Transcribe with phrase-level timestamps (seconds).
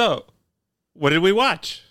[0.00, 0.24] So,
[0.94, 1.82] what did we watch?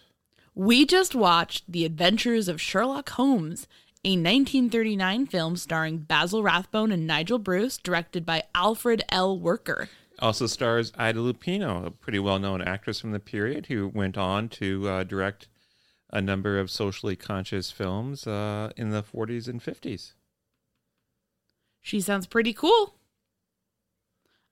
[0.55, 3.67] We just watched The Adventures of Sherlock Holmes,
[4.03, 9.37] a 1939 film starring Basil Rathbone and Nigel Bruce, directed by Alfred L.
[9.37, 9.89] Werker.
[10.17, 14.49] Also stars Ida Lupino, a pretty well known actress from the period who went on
[14.49, 15.47] to uh, direct
[16.11, 20.13] a number of socially conscious films uh, in the 40s and 50s.
[21.79, 22.95] She sounds pretty cool.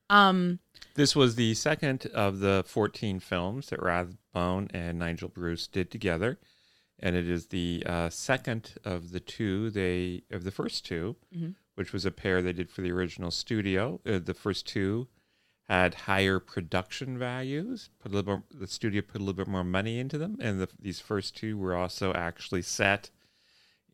[0.10, 0.60] Um,
[0.96, 6.40] This was the second of the 14 films that Rathbone and Nigel Bruce did together.
[7.00, 11.16] And it is the uh, second of the two they of the first 2
[11.76, 14.02] which was a pair they did for the original studio.
[14.04, 15.08] Uh, the first two
[15.70, 17.90] had higher production values.
[18.00, 20.60] Put a little more, the studio put a little bit more money into them, and
[20.60, 23.12] the, these first two were also actually set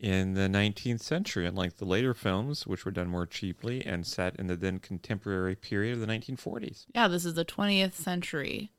[0.03, 4.35] in the 19th century, unlike the later films, which were done more cheaply and set
[4.35, 6.85] in the then contemporary period of the 1940s.
[6.93, 8.69] yeah, this is the 20th century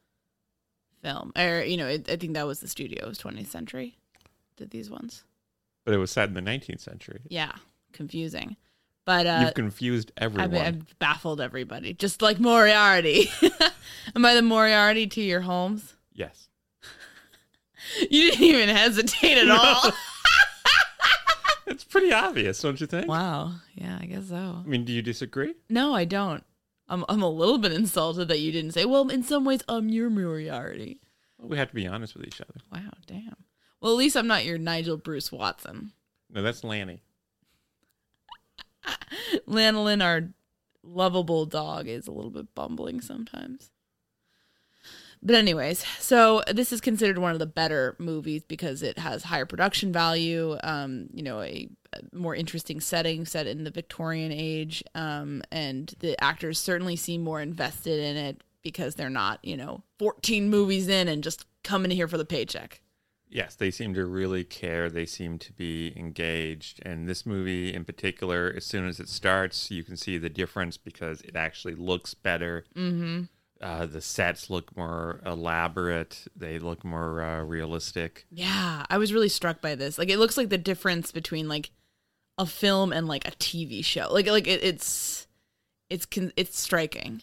[1.00, 1.32] film.
[1.34, 3.96] Or, you know, it, I think that was the studio's 20th century.
[4.56, 5.24] Did these ones?
[5.86, 7.22] But it was set in the 19th century.
[7.28, 7.52] Yeah,
[7.92, 8.56] confusing.
[9.06, 10.66] But uh, You've confused I've, everyone.
[10.66, 13.30] I've baffled everybody, just like Moriarty.
[14.14, 15.94] Am I the Moriarty to your Holmes?
[16.12, 16.48] yes.
[18.10, 19.92] You didn't even hesitate at all.
[21.66, 23.08] It's pretty obvious, don't you think?
[23.08, 23.54] wow.
[23.74, 24.62] Yeah, I guess so.
[24.64, 25.54] I mean, do you disagree?
[25.70, 26.44] No, I don't.
[26.88, 29.88] I'm I'm a little bit insulted that you didn't say, well, in some ways, I'm
[29.88, 31.00] your Moriarty.
[31.38, 32.60] Well, we have to be honest with each other.
[32.70, 33.36] Wow, damn.
[33.80, 35.92] Well, at least I'm not your Nigel Bruce Watson.
[36.30, 37.02] No, that's Lanny.
[39.48, 40.28] Lanolin, our
[40.82, 43.70] lovable dog, is a little bit bumbling sometimes.
[45.24, 49.46] But anyways, so this is considered one of the better movies because it has higher
[49.46, 54.84] production value, um, you know, a, a more interesting setting set in the Victorian age,
[54.94, 59.82] um, and the actors certainly seem more invested in it because they're not, you know,
[59.98, 62.82] 14 movies in and just coming here for the paycheck.
[63.34, 64.88] Yes, they seem to really care.
[64.88, 66.80] They seem to be engaged.
[66.86, 70.76] And this movie in particular, as soon as it starts, you can see the difference
[70.76, 72.64] because it actually looks better.
[72.76, 73.22] Mm-hmm.
[73.64, 76.26] Uh, the sets look more elaborate.
[76.36, 78.26] They look more uh, realistic.
[78.30, 79.96] Yeah, I was really struck by this.
[79.96, 81.70] Like, it looks like the difference between like
[82.36, 84.12] a film and like a TV show.
[84.12, 85.26] Like, like it, it's
[85.88, 86.06] it's
[86.36, 87.22] it's striking.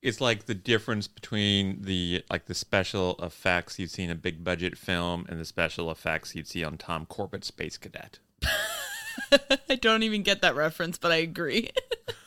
[0.00, 4.42] It's like the difference between the like the special effects you'd see in a big
[4.42, 8.20] budget film and the special effects you'd see on Tom Corbett's Space Cadet.
[9.68, 11.70] I don't even get that reference, but I agree.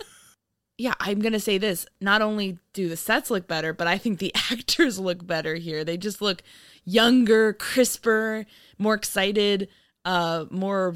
[0.78, 1.86] yeah, I'm going to say this.
[2.02, 5.84] Not only do the sets look better, but I think the actors look better here.
[5.84, 6.44] They just look
[6.84, 8.46] younger, crisper,
[8.78, 9.70] more excited,
[10.04, 10.96] uh, more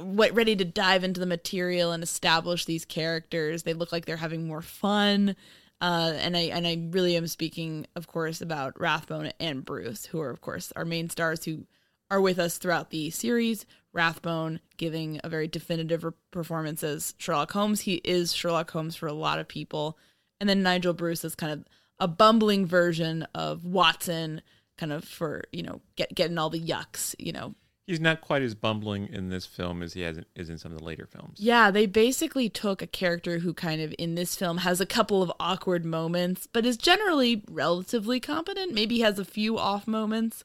[0.00, 3.62] what ready to dive into the material and establish these characters.
[3.62, 5.36] They look like they're having more fun.
[5.80, 10.20] Uh, and I and I really am speaking, of course, about Rathbone and Bruce, who
[10.20, 11.66] are of course our main stars who
[12.10, 13.66] are with us throughout the series.
[13.94, 17.82] Rathbone giving a very definitive performance as Sherlock Holmes.
[17.82, 19.96] He is Sherlock Holmes for a lot of people.
[20.40, 21.64] And then Nigel Bruce is kind of
[22.00, 24.42] a bumbling version of Watson,
[24.76, 27.54] kind of for, you know, get, getting all the yucks, you know.
[27.86, 30.78] He's not quite as bumbling in this film as he has is in some of
[30.78, 31.38] the later films.
[31.38, 35.22] Yeah, they basically took a character who kind of in this film has a couple
[35.22, 38.72] of awkward moments, but is generally relatively competent.
[38.72, 40.44] Maybe has a few off moments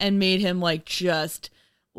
[0.00, 1.48] and made him like just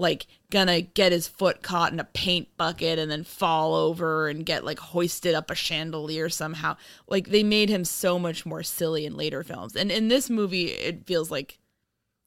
[0.02, 4.46] like gonna get his foot caught in a paint bucket and then fall over and
[4.46, 6.76] get like hoisted up a chandelier somehow.
[7.08, 9.76] Like they made him so much more silly in later films.
[9.76, 11.60] And in this movie it feels like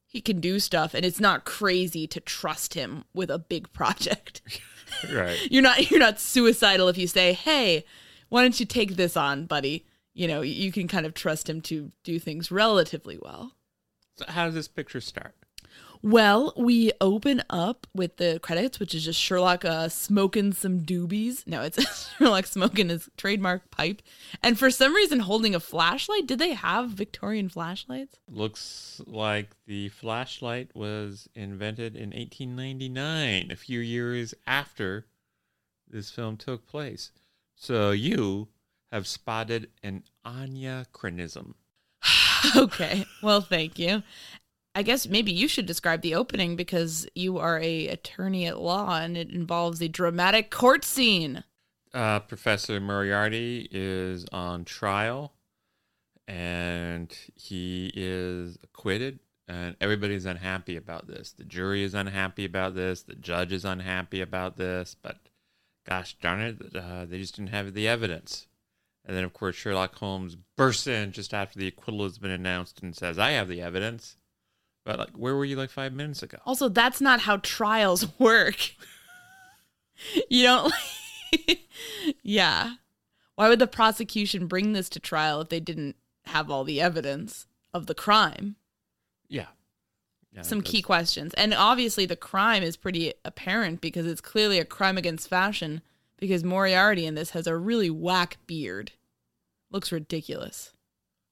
[0.07, 4.41] he can do stuff and it's not crazy to trust him with a big project.
[5.13, 5.37] right.
[5.51, 7.83] you're not you're not suicidal if you say, "Hey,
[8.29, 11.59] why don't you take this on, buddy?" You know, you can kind of trust him
[11.63, 13.51] to do things relatively well.
[14.15, 15.35] So how does this picture start?
[16.05, 21.47] Well, we open up with the credits, which is just Sherlock uh, smoking some doobies.
[21.47, 24.03] No, it's Sherlock smoking his trademark pipe,
[24.43, 26.27] and for some reason holding a flashlight.
[26.27, 28.19] Did they have Victorian flashlights?
[28.29, 35.07] Looks like the flashlight was invented in 1899, a few years after
[35.89, 37.11] this film took place.
[37.55, 38.49] So you
[38.91, 41.55] have spotted an anachronism.
[42.55, 43.07] okay.
[43.23, 44.03] Well, thank you.
[44.75, 48.97] I guess maybe you should describe the opening because you are a attorney at law
[48.99, 51.45] and it involves a dramatic court scene.
[51.93, 55.31] Uh, Professor Moriarty is on trial
[56.27, 61.31] and he is acquitted and everybody's unhappy about this.
[61.31, 63.03] The jury is unhappy about this.
[63.03, 64.97] The judge is unhappy about this.
[65.01, 65.19] But
[65.87, 68.47] gosh darn it, uh, they just didn't have the evidence.
[69.05, 72.81] And then, of course, Sherlock Holmes bursts in just after the acquittal has been announced
[72.81, 74.17] and says, I have the evidence.
[74.85, 76.37] But like, where were you like five minutes ago?
[76.45, 78.71] Also, that's not how trials work.
[80.29, 80.73] you don't.
[82.23, 82.75] yeah.
[83.35, 85.95] Why would the prosecution bring this to trial if they didn't
[86.25, 88.55] have all the evidence of the crime?
[89.27, 89.47] Yeah.
[90.31, 91.33] yeah Some key questions.
[91.33, 95.81] And obviously, the crime is pretty apparent because it's clearly a crime against fashion
[96.17, 98.91] because Moriarty in this has a really whack beard.
[99.71, 100.73] Looks ridiculous.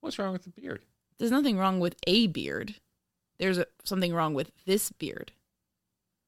[0.01, 0.83] What's wrong with the beard?
[1.19, 2.75] There's nothing wrong with a beard
[3.39, 5.31] there's a, something wrong with this beard.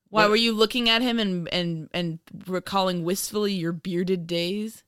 [0.09, 0.31] Why what?
[0.31, 4.83] were you looking at him and and and recalling wistfully your bearded days?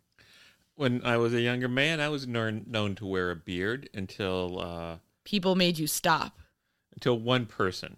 [0.76, 4.60] When I was a younger man, I was known known to wear a beard until
[4.60, 6.38] uh, people made you stop.
[6.94, 7.98] Until one person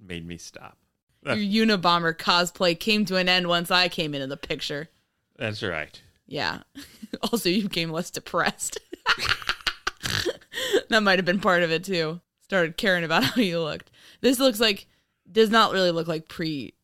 [0.00, 0.78] made me stop.
[1.24, 4.88] Your Unabomber cosplay came to an end once I came into the picture.
[5.36, 6.00] That's right.
[6.26, 6.62] Yeah.
[7.22, 8.78] also, you became less depressed.
[10.88, 12.20] that might have been part of it too
[12.52, 13.90] started caring about how you looked.
[14.20, 14.86] This looks like
[15.30, 16.74] does not really look like pre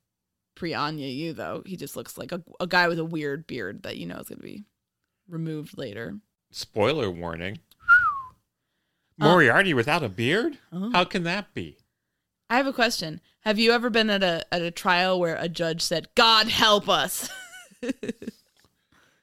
[0.54, 1.62] pre Anya you though.
[1.66, 4.28] He just looks like a, a guy with a weird beard that you know is
[4.28, 4.64] going to be
[5.28, 6.18] removed later.
[6.50, 7.58] Spoiler warning.
[9.18, 10.58] Moriarty uh, without a beard?
[10.72, 11.76] Uh, How can that be?
[12.48, 13.20] I have a question.
[13.40, 16.88] Have you ever been at a at a trial where a judge said, "God help
[16.88, 17.28] us"?
[17.82, 17.92] you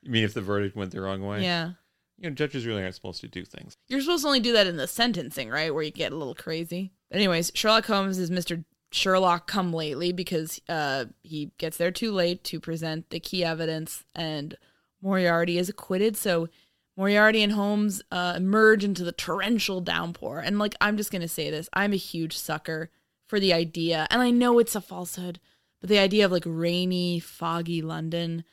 [0.03, 1.41] mean if the verdict went the wrong way?
[1.43, 1.71] Yeah
[2.17, 3.75] you know, judges really aren't supposed to do things.
[3.87, 5.73] You're supposed to only do that in the sentencing, right?
[5.73, 6.93] Where you get a little crazy.
[7.11, 8.63] anyways, Sherlock Holmes is Mr.
[8.91, 14.05] Sherlock come lately because uh, he gets there too late to present the key evidence,
[14.15, 14.55] and
[15.01, 16.15] Moriarty is acquitted.
[16.15, 16.47] So
[16.95, 20.39] Moriarty and Holmes uh, emerge into the torrential downpour.
[20.39, 22.89] And like, I'm just to say this I'm a huge sucker
[23.27, 25.39] for the idea, and I know it's a falsehood,
[25.81, 28.45] but the idea of like rainy, foggy London,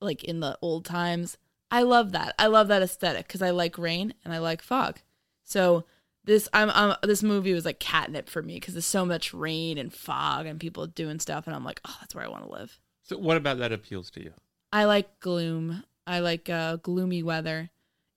[0.00, 1.36] like in the old times,
[1.70, 2.34] I love that.
[2.38, 5.00] I love that aesthetic because I like rain and I like fog.
[5.44, 5.84] So
[6.28, 9.78] this I'm, I'm this movie was like catnip for me because there's so much rain
[9.78, 12.52] and fog and people doing stuff, and I'm like, oh, that's where I want to
[12.52, 12.78] live.
[13.02, 14.34] So, what about that appeals to you?
[14.72, 15.84] I like gloom.
[16.06, 17.70] I like uh, gloomy weather.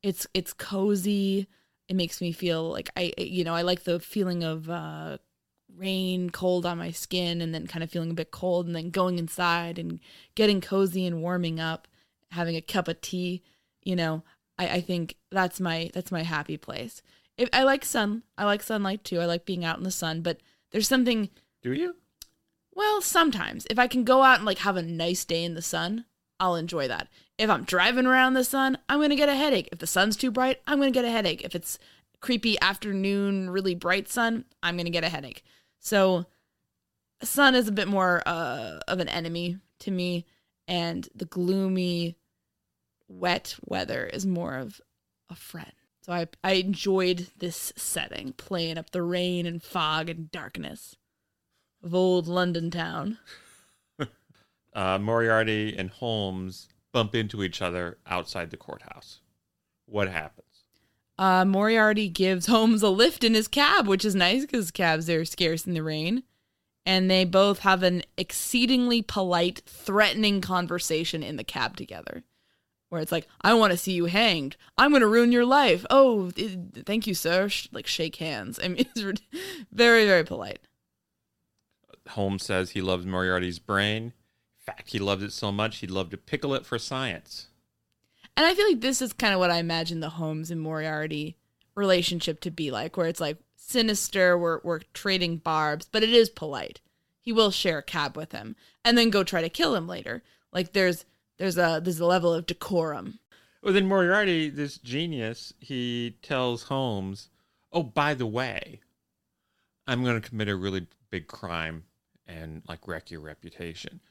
[0.03, 1.47] It's it's cozy.
[1.87, 5.17] It makes me feel like I you know I like the feeling of uh,
[5.73, 8.89] rain, cold on my skin, and then kind of feeling a bit cold, and then
[8.89, 9.99] going inside and
[10.35, 11.87] getting cozy and warming up,
[12.31, 13.43] having a cup of tea.
[13.83, 14.23] You know,
[14.57, 17.01] I, I think that's my that's my happy place.
[17.37, 19.19] If I like sun, I like sunlight too.
[19.19, 20.39] I like being out in the sun, but
[20.71, 21.29] there's something.
[21.61, 21.95] Do you?
[22.73, 25.61] Well, sometimes if I can go out and like have a nice day in the
[25.61, 26.05] sun,
[26.39, 27.07] I'll enjoy that.
[27.37, 29.69] If I'm driving around the sun, I'm going to get a headache.
[29.71, 31.43] If the sun's too bright, I'm going to get a headache.
[31.43, 31.77] If it's
[32.19, 35.43] creepy afternoon, really bright sun, I'm going to get a headache.
[35.79, 36.25] So,
[37.23, 40.25] sun is a bit more uh, of an enemy to me,
[40.67, 42.15] and the gloomy,
[43.11, 44.81] wet weather is more of
[45.29, 45.73] a friend.
[46.01, 50.95] So I I enjoyed this setting, playing up the rain and fog and darkness
[51.83, 53.17] of old London town.
[54.73, 59.19] uh, Moriarty and Holmes bump into each other outside the courthouse.
[59.85, 60.47] What happens?
[61.17, 65.25] Uh, Moriarty gives Holmes a lift in his cab, which is nice because cabs are
[65.25, 66.23] scarce in the rain.
[66.83, 72.23] And they both have an exceedingly polite, threatening conversation in the cab together.
[72.91, 74.57] Where it's like, I want to see you hanged.
[74.77, 75.85] I'm going to ruin your life.
[75.89, 77.47] Oh, it, thank you, sir.
[77.47, 78.59] Sh- like, shake hands.
[78.61, 79.21] I mean, it's
[79.71, 80.59] very, very polite.
[82.09, 84.03] Holmes says he loves Moriarty's brain.
[84.03, 87.47] In fact, he loves it so much he'd love to pickle it for science.
[88.35, 91.37] And I feel like this is kind of what I imagine the Holmes and Moriarty
[91.75, 96.29] relationship to be like, where it's like sinister, we're, we're trading barbs, but it is
[96.29, 96.81] polite.
[97.21, 100.23] He will share a cab with him and then go try to kill him later.
[100.51, 101.05] Like there's
[101.41, 103.17] there's a there's a level of decorum.
[103.63, 107.29] Well, then Moriarty, this genius, he tells Holmes,
[107.71, 108.79] "Oh, by the way,
[109.87, 111.85] I'm going to commit a really big crime
[112.27, 114.01] and like wreck your reputation."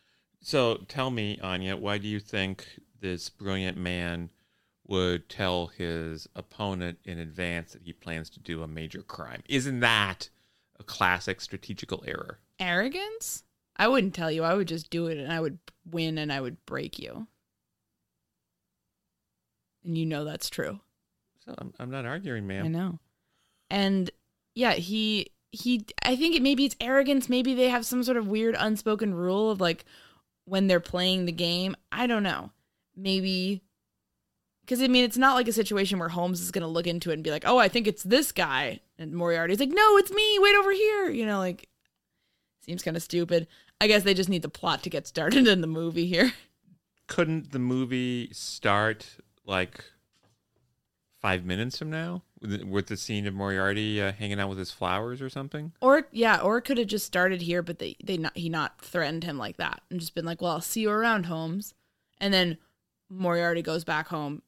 [0.41, 4.31] So tell me, Anya, why do you think this brilliant man
[4.89, 9.45] would tell his opponent in advance that he plans to do a major crime?
[9.49, 10.31] Isn't that
[10.81, 12.41] a classic strategical error?
[12.59, 13.45] Arrogance?
[13.81, 14.45] I wouldn't tell you.
[14.45, 15.59] I would just do it and I would
[15.91, 17.27] win and I would break you.
[19.83, 20.81] And you know that's true.
[21.47, 22.67] So I'm, I'm not arguing, man.
[22.67, 22.99] I know.
[23.71, 24.11] And
[24.55, 28.29] yeah, he he I think it maybe it's arrogance, maybe they have some sort of
[28.29, 29.87] weird unspoken rule of like
[30.45, 31.75] when they're playing the game.
[31.91, 32.51] I don't know.
[32.95, 33.63] Maybe
[34.61, 37.13] because I mean, it's not like a situation where Holmes is going to look into
[37.13, 40.13] it and be like, "Oh, I think it's this guy," and Moriarty's like, "No, it's
[40.13, 40.39] me.
[40.39, 41.67] Wait over here." You know, like
[42.61, 43.49] seems kind of stupid.
[43.81, 46.33] I guess they just need the plot to get started in the movie here.
[47.07, 49.85] Couldn't the movie start like
[51.21, 54.71] five minutes from now with, with the scene of Moriarty uh, hanging out with his
[54.71, 55.73] flowers or something?
[55.81, 58.81] Or yeah, or it could have just started here, but they they not he not
[58.81, 61.75] threatened him like that and just been like, "Well, I'll see you around, Holmes,"
[62.21, 62.59] and then
[63.09, 64.43] Moriarty goes back home,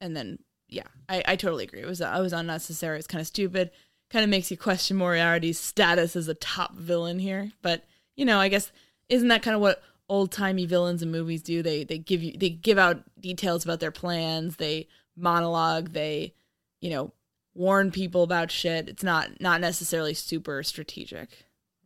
[0.00, 0.38] and then
[0.68, 1.80] yeah, I I totally agree.
[1.80, 2.98] It was it was unnecessary.
[2.98, 3.70] It's kind of stupid.
[4.10, 7.84] Kind of makes you question Moriarty's status as a top villain here, but
[8.20, 8.70] you know, I guess
[9.08, 11.62] isn't that kind of what old timey villains in movies do?
[11.62, 14.56] They they give you they give out details about their plans.
[14.56, 15.94] They monologue.
[15.94, 16.34] They
[16.82, 17.14] you know
[17.54, 18.90] warn people about shit.
[18.90, 21.30] It's not not necessarily super strategic.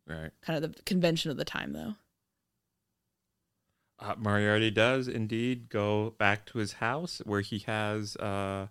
[0.08, 0.32] Right.
[0.42, 1.94] Kind of the convention of the time, though.
[4.00, 8.66] Uh, Moriarty does indeed go back to his house where he has, uh,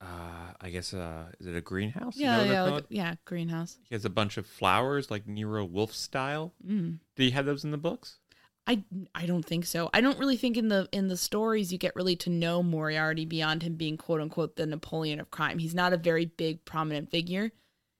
[0.00, 2.16] uh, I guess, uh, is it a greenhouse?
[2.16, 3.14] Yeah, what they're yeah, like, yeah.
[3.24, 3.78] Greenhouse.
[3.88, 6.52] He has a bunch of flowers like Nero Wolfe style.
[6.66, 6.98] Mm.
[7.16, 8.18] Did he have those in the books?
[8.66, 8.82] I
[9.14, 9.90] I don't think so.
[9.94, 13.24] I don't really think in the in the stories you get really to know Moriarty
[13.24, 15.58] beyond him being quote unquote the Napoleon of crime.
[15.58, 17.52] He's not a very big prominent figure.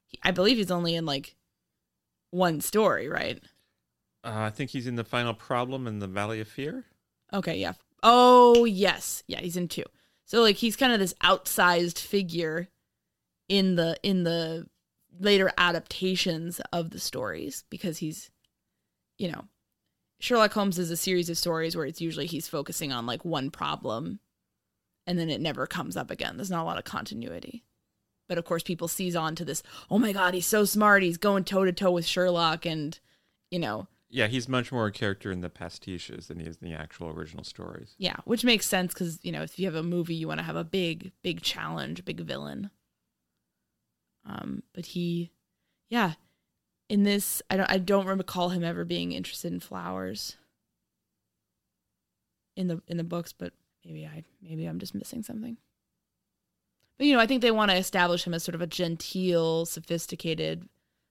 [0.07, 1.37] He, I believe he's only in like
[2.31, 3.41] one story, right?
[4.25, 6.85] Uh, I think he's in the final problem in the Valley of Fear.
[7.33, 7.75] Okay, yeah.
[8.03, 9.23] Oh, yes.
[9.29, 9.85] Yeah, he's in two.
[10.27, 12.69] So like he's kind of this outsized figure
[13.49, 14.67] in the in the
[15.19, 18.31] later adaptations of the stories because he's
[19.19, 19.45] you know,
[20.21, 23.51] Sherlock Holmes is a series of stories where it's usually he's focusing on like one
[23.51, 24.21] problem
[25.07, 26.37] and then it never comes up again.
[26.37, 27.65] There's not a lot of continuity.
[28.29, 31.05] But of course people seize on to this, "Oh my god, he's so smart.
[31.05, 32.99] He's going toe to toe with Sherlock and,
[33.53, 36.71] you know, Yeah, he's much more a character in the pastiches than he is in
[36.71, 37.95] the actual original stories.
[37.99, 40.45] Yeah, which makes sense because you know if you have a movie, you want to
[40.45, 42.71] have a big, big challenge, big villain.
[44.25, 45.33] Um, but he,
[45.91, 46.15] yeah,
[46.89, 50.39] in this, I don't, I don't recall him ever being interested in flowers.
[52.57, 53.53] In the in the books, but
[53.85, 55.59] maybe I maybe I'm just missing something.
[56.97, 59.67] But you know, I think they want to establish him as sort of a genteel,
[59.67, 60.67] sophisticated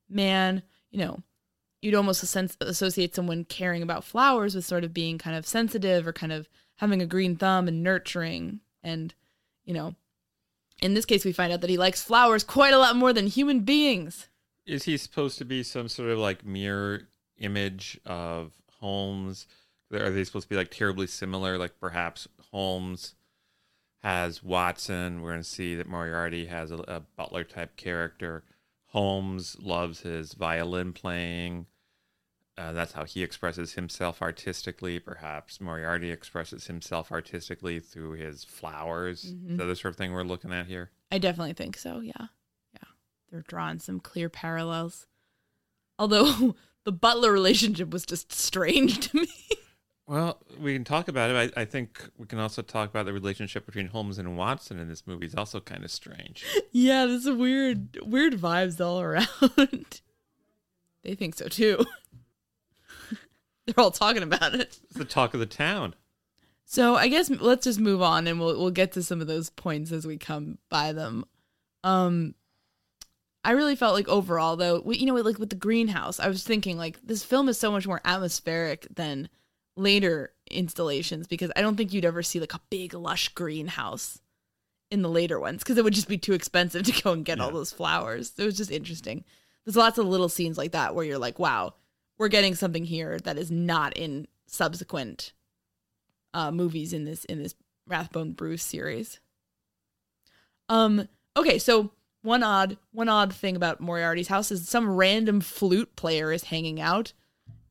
[0.10, 0.64] man.
[0.90, 1.24] You know,
[1.86, 6.12] you'd almost associate someone caring about flowers with sort of being kind of sensitive or
[6.12, 8.60] kind of having a green thumb and nurturing.
[8.84, 9.14] And,
[9.64, 9.94] you know,
[10.82, 13.28] in this case, we find out that he likes flowers quite a lot more than
[13.28, 14.28] human beings.
[14.66, 17.04] Is he supposed to be some sort of like mirror
[17.38, 19.46] image of Holmes?
[19.94, 21.58] Are they supposed to be like terribly similar?
[21.60, 23.14] Like perhaps Holmes
[24.02, 25.22] has Watson.
[25.22, 28.44] We're going to see that Moriarty has a, a butler type character.
[28.88, 31.68] Holmes loves his violin playing.
[32.58, 34.98] Uh, that's how he expresses himself artistically.
[35.00, 39.34] Perhaps Moriarty expresses himself artistically through his flowers.
[39.34, 39.58] Mhm.
[39.58, 40.92] The sort of thing we're looking at here.
[41.12, 42.00] I definitely think so.
[42.00, 42.28] Yeah.
[42.74, 42.88] Yeah.
[43.30, 45.08] They're drawing some clear parallels.
[46.00, 49.28] Although the butler relationship was just strange to me.
[50.08, 51.54] Well, we can talk about it.
[51.58, 54.88] I, I think we can also talk about the relationship between Holmes and Watson in
[54.88, 55.26] this movie.
[55.26, 56.46] is also kind of strange.
[56.72, 60.02] yeah, there's weird weird vibes all around.
[61.04, 61.84] they think so too.
[63.76, 64.80] They're all talking about it.
[64.84, 65.96] It's the talk of the town.
[66.66, 69.50] So I guess let's just move on and we'll we'll get to some of those
[69.50, 71.26] points as we come by them.
[71.84, 72.34] Um
[73.44, 76.44] I really felt like overall though, we- you know, like with the greenhouse, I was
[76.44, 79.30] thinking like this film is so much more atmospheric than
[79.78, 84.20] later installations because I don't think you'd ever see like a big lush greenhouse
[84.90, 87.40] in the later ones because it would just be too expensive to go and get
[87.40, 88.34] all those flowers.
[88.38, 89.24] It was just interesting.
[89.66, 91.74] There's lots of little scenes like that where you're like, wow,
[92.18, 95.34] we're getting something here that is not in subsequent
[96.34, 97.56] uh, movies in this in this
[97.88, 99.20] Rathbone Bruce series.
[100.70, 101.08] Um.
[101.38, 101.92] Okay, so
[102.22, 106.82] one odd one odd thing about Moriarty's house is some random flute player is hanging
[106.82, 107.14] out,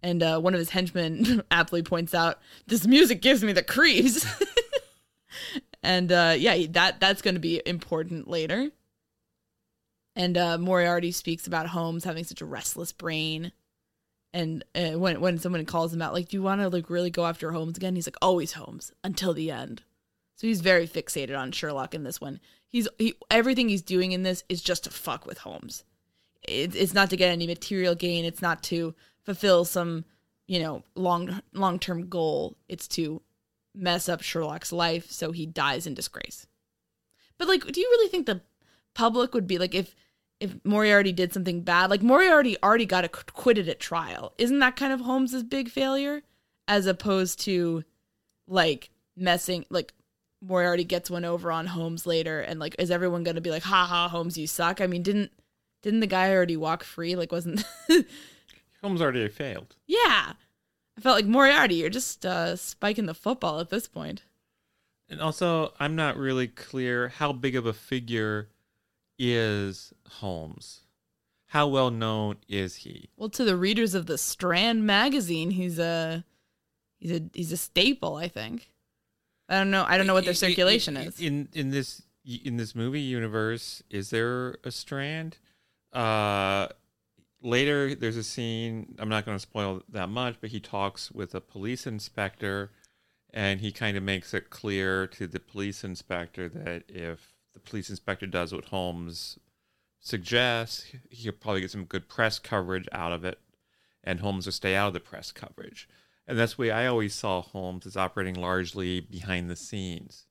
[0.02, 4.26] and uh, one of his henchmen aptly points out, "This music gives me the creeps."
[5.82, 8.70] and uh, yeah, that that's going to be important later.
[10.16, 13.50] And uh, Moriarty speaks about Holmes having such a restless brain.
[14.34, 17.08] And uh, when when someone calls him out, like, "Do you want to like really
[17.08, 19.82] go after Holmes again?" He's like, "Always Holmes until the end."
[20.34, 22.40] So he's very fixated on Sherlock in this one.
[22.66, 25.84] He's he everything he's doing in this is just to fuck with Holmes.
[26.42, 28.24] It, it's not to get any material gain.
[28.24, 30.04] It's not to fulfill some
[30.48, 32.56] you know long long term goal.
[32.68, 33.22] It's to
[33.72, 36.48] mess up Sherlock's life so he dies in disgrace.
[37.38, 38.40] But like, do you really think the
[38.94, 39.94] public would be like if
[40.44, 41.90] if Moriarty did something bad?
[41.90, 44.32] Like Moriarty already got acquitted at trial.
[44.38, 46.22] Isn't that kind of Holmes's big failure,
[46.68, 47.82] as opposed to
[48.46, 49.92] like messing like
[50.40, 53.86] Moriarty gets one over on Holmes later, and like is everyone gonna be like, "Ha
[53.86, 54.80] ha, Holmes, you suck"?
[54.80, 55.32] I mean, didn't
[55.82, 57.16] didn't the guy already walk free?
[57.16, 57.64] Like, wasn't?
[58.82, 59.76] Holmes already failed.
[59.86, 60.34] yeah,
[60.96, 64.22] I felt like Moriarty, you're just uh, spiking the football at this point.
[65.08, 68.48] And also, I'm not really clear how big of a figure
[69.18, 70.80] is Holmes.
[71.46, 73.10] How well known is he?
[73.16, 76.24] Well, to the readers of the Strand magazine, he's a
[76.98, 78.16] he's a he's a staple.
[78.16, 78.70] I think.
[79.48, 79.84] I don't know.
[79.86, 81.20] I don't know what their circulation is.
[81.20, 83.82] in in this in this movie universe.
[83.90, 85.38] Is there a strand?
[85.92, 86.68] Uh,
[87.42, 88.96] later, there's a scene.
[88.98, 92.70] I'm not going to spoil that much, but he talks with a police inspector,
[93.32, 97.90] and he kind of makes it clear to the police inspector that if the police
[97.90, 99.38] inspector does what Holmes
[100.00, 103.38] suggests, he'll probably get some good press coverage out of it,
[104.02, 105.88] and Holmes will stay out of the press coverage.
[106.26, 110.26] And that's the way I always saw Holmes as operating largely behind the scenes.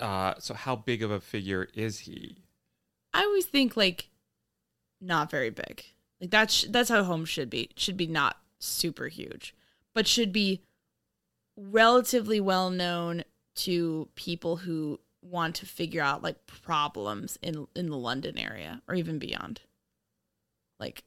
[0.00, 2.38] Uh, so how big of a figure is he?
[3.12, 4.10] I always think like
[5.00, 5.84] not very big.
[6.20, 7.70] Like that's that's how Holmes should be.
[7.76, 9.54] Should be not super huge,
[9.94, 10.62] but should be
[11.56, 17.96] relatively well known to people who want to figure out like problems in in the
[17.96, 19.60] London area or even beyond.
[20.78, 21.04] Like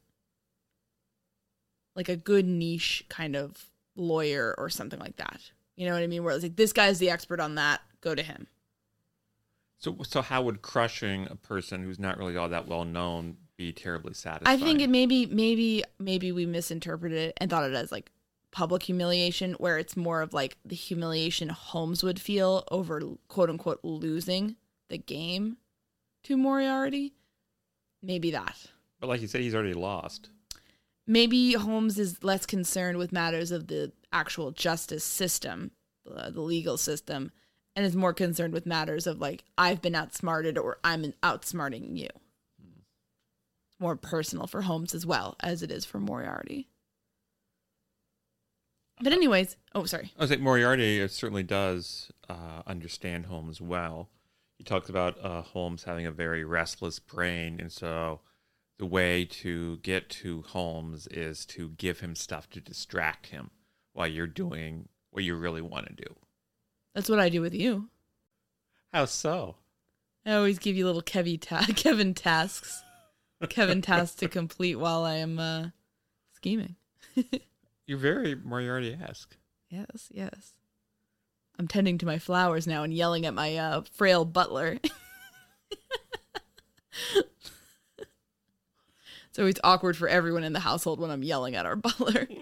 [1.95, 5.51] like a good niche kind of lawyer or something like that.
[5.75, 6.23] You know what I mean?
[6.23, 8.47] Where it's like this guy's the expert on that, go to him.
[9.78, 13.73] So so how would crushing a person who's not really all that well known be
[13.73, 14.60] terribly satisfying?
[14.60, 18.12] I think it maybe maybe maybe we misinterpreted it and thought it as like
[18.55, 23.81] public humiliation, where it's more of like the humiliation Holmes would feel over quote unquote
[23.83, 24.55] losing
[24.87, 25.57] the game
[26.23, 27.13] to Moriarty.
[28.01, 28.67] Maybe that.
[29.01, 30.29] But like you said, he's already lost.
[31.05, 35.71] maybe Holmes is less concerned with matters of the actual justice system,
[36.09, 37.31] uh, the legal system,
[37.75, 42.09] and is more concerned with matters of like I've been outsmarted or I'm outsmarting you.
[43.81, 46.69] More personal for Holmes as well as it is for Moriarty.
[49.01, 50.12] But anyways, oh sorry.
[50.17, 54.10] I was like Moriarty certainly does uh, understand Holmes well.
[54.58, 58.21] He talks about uh, Holmes having a very restless brain, and so
[58.77, 63.51] the way to get to Holmes is to give him stuff to distract him
[63.93, 66.15] while you're doing what you really want to do.
[66.93, 67.89] That's what I do with you.
[68.93, 69.55] How so?
[70.25, 72.81] I always give you little Kevy ta- Kevin tasks.
[73.49, 75.67] Kevin tasks to complete while I am uh,
[76.34, 76.75] scheming.
[77.87, 79.37] You're very Moriarty-esque.
[79.69, 80.53] Yes, yes.
[81.57, 84.77] I'm tending to my flowers now and yelling at my uh, frail butler.
[86.91, 87.21] So
[89.29, 92.27] it's always awkward for everyone in the household when I'm yelling at our butler.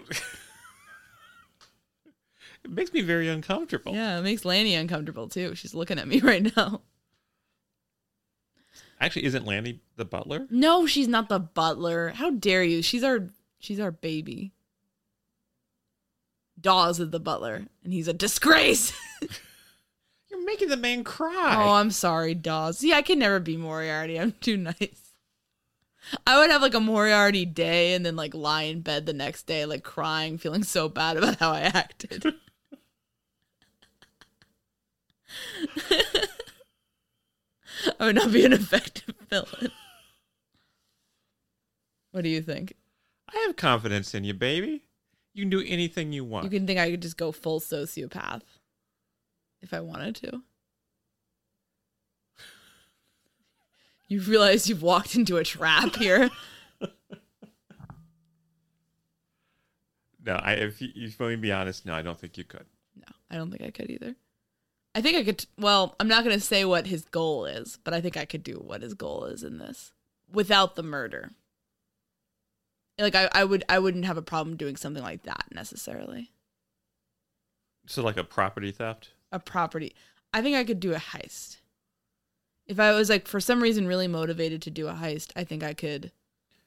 [2.64, 3.92] It makes me very uncomfortable.
[3.92, 5.54] yeah, it makes Lanny uncomfortable too.
[5.54, 6.80] She's looking at me right now.
[8.98, 10.46] Actually, isn't Lanny the butler?
[10.48, 12.14] No, she's not the butler.
[12.14, 12.80] How dare you?
[12.80, 13.28] She's our
[13.58, 14.53] she's our baby.
[16.60, 18.92] Dawes is the butler, and he's a disgrace.
[20.30, 21.56] You're making the man cry.
[21.56, 22.78] Oh, I'm sorry, Dawes.
[22.78, 24.18] See, I can never be Moriarty.
[24.18, 25.04] I'm too nice.
[26.26, 29.44] I would have like a Moriarty day and then like lie in bed the next
[29.46, 32.24] day, like crying, feeling so bad about how I acted.
[37.98, 39.70] I would not be an effective villain.
[42.12, 42.74] What do you think?
[43.28, 44.83] I have confidence in you, baby.
[45.34, 46.44] You can do anything you want.
[46.44, 48.42] You can think I could just go full sociopath
[49.60, 50.42] if I wanted to.
[54.06, 56.28] You realize you've walked into a trap here.
[60.24, 62.36] no, I, if you, if you want me to be honest, no, I don't think
[62.36, 62.66] you could.
[62.94, 64.14] No, I don't think I could either.
[64.94, 65.46] I think I could.
[65.58, 68.42] Well, I'm not going to say what his goal is, but I think I could
[68.42, 69.94] do what his goal is in this
[70.30, 71.30] without the murder.
[72.98, 76.30] Like I, I would, I wouldn't have a problem doing something like that necessarily.
[77.86, 79.10] So, like a property theft?
[79.32, 79.94] A property.
[80.32, 81.58] I think I could do a heist.
[82.66, 85.62] If I was like for some reason really motivated to do a heist, I think
[85.62, 86.12] I could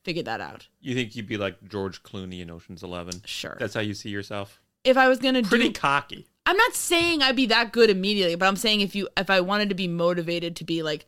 [0.03, 0.67] figure that out.
[0.79, 3.21] You think you'd be like George Clooney in Ocean's Eleven?
[3.25, 3.57] Sure.
[3.59, 4.61] That's how you see yourself?
[4.87, 6.27] if I was gonna Pretty cocky.
[6.45, 9.41] I'm not saying I'd be that good immediately, but I'm saying if you if I
[9.41, 11.05] wanted to be motivated to be like,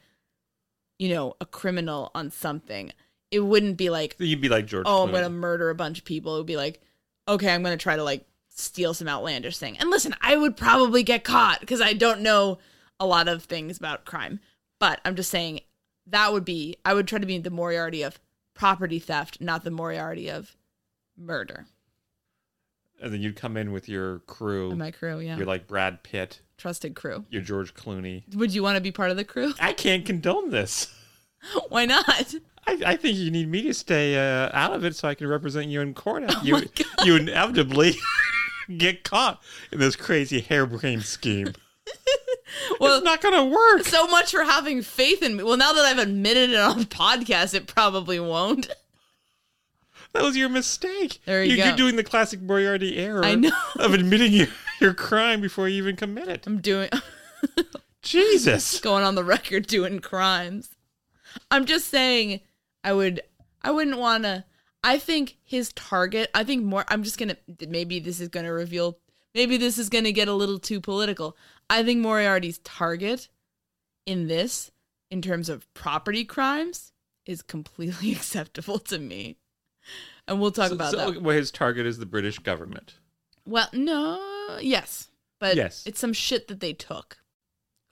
[0.97, 2.91] you know, a criminal on something,
[3.31, 5.07] it wouldn't be like, you'd be like George oh, Clooney.
[5.07, 6.35] I'm gonna murder a bunch of people.
[6.35, 6.81] It would be like,
[7.27, 9.77] okay, I'm gonna try to like steal some outlandish thing.
[9.77, 12.59] And listen, I would probably get caught because I don't know
[12.99, 14.39] a lot of things about crime.
[14.79, 15.61] But I'm just saying
[16.07, 18.19] that would be I would try to be the Moriarty of
[18.53, 20.55] property theft, not the Moriarty of
[21.17, 21.67] murder.
[23.01, 24.75] And then you'd come in with your crew.
[24.75, 26.41] My crew, yeah, You're like Brad Pitt.
[26.57, 27.25] trusted crew.
[27.29, 28.23] You're George Clooney.
[28.35, 29.53] Would you want to be part of the crew?
[29.59, 30.93] I can't condone this.
[31.69, 32.35] Why not?
[32.69, 35.27] I, I think you need me to stay uh, out of it so I can
[35.27, 36.23] represent you in court.
[36.27, 36.61] Oh you
[37.03, 37.95] you inevitably
[38.77, 41.53] get caught in this crazy harebrained scheme.
[42.79, 43.83] Well, it's not gonna work.
[43.85, 45.43] so much for having faith in me.
[45.43, 48.69] Well, now that I've admitted it on podcast, it probably won't.
[50.13, 51.19] That was your mistake.
[51.25, 51.69] There you you go.
[51.69, 53.51] are doing the classic Moriarty error I know.
[53.75, 54.47] of admitting your,
[54.81, 56.47] your crime before you even commit it.
[56.47, 56.89] I'm doing
[58.01, 58.79] Jesus.
[58.79, 60.69] going on the record doing crimes.
[61.51, 62.39] I'm just saying
[62.83, 63.21] I would
[63.61, 64.45] I wouldn't want to
[64.83, 68.45] I think his target, I think more I'm just going to maybe this is going
[68.45, 68.97] to reveal
[69.35, 71.35] maybe this is going to get a little too political.
[71.69, 73.27] I think Moriarty's target
[74.05, 74.71] in this
[75.11, 76.93] in terms of property crimes
[77.25, 79.37] is completely acceptable to me.
[80.27, 81.21] And we'll talk So- about so, that.
[81.21, 82.95] well, his target is the British government.
[83.45, 85.83] Well, no, yes, but Yes.
[85.85, 87.17] it's some shit that they took.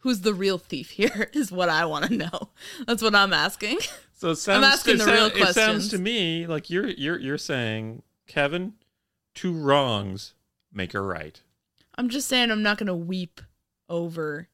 [0.08, 1.30] Who's the real thief here?
[1.34, 2.52] Is what I want to know.
[2.88, 3.80] That's what I'm asking.
[4.14, 7.20] So it sounds, asking it the sound- real It sounds to me like you're you're
[7.20, 8.76] you're saying, Kevin,
[9.36, 10.34] two wrongs
[10.72, 11.42] make a right.
[11.98, 13.42] I'm just saying I'm not gonna weep
[13.90, 14.48] over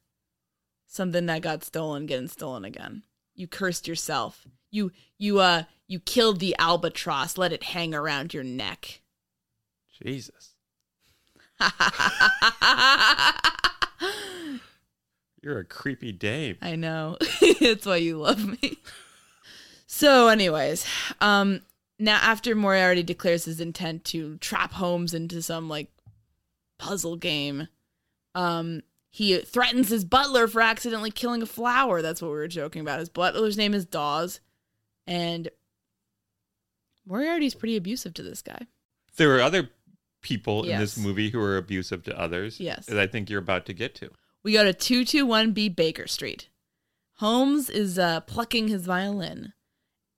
[0.88, 3.04] something that got stolen getting stolen again.
[3.36, 4.48] You cursed yourself.
[4.72, 7.38] You you uh you killed the albatross.
[7.38, 9.02] Let it hang around your neck.
[10.02, 10.56] Jesus.
[15.44, 16.56] You're a creepy dame.
[16.62, 17.18] I know.
[17.60, 18.78] That's why you love me.
[19.86, 20.86] So, anyways,
[21.20, 21.60] um,
[21.98, 25.88] now after Moriarty declares his intent to trap Holmes into some like
[26.78, 27.68] puzzle game,
[28.34, 32.00] um, he threatens his butler for accidentally killing a flower.
[32.00, 33.00] That's what we were joking about.
[33.00, 34.40] His butler's name is Dawes,
[35.06, 35.50] and
[37.06, 38.66] Moriarty's pretty abusive to this guy.
[39.16, 39.68] There are other
[40.22, 42.58] people in this movie who are abusive to others.
[42.58, 42.86] Yes.
[42.86, 44.10] That I think you're about to get to.
[44.44, 46.48] We go to 221B Baker Street.
[47.14, 49.54] Holmes is uh, plucking his violin,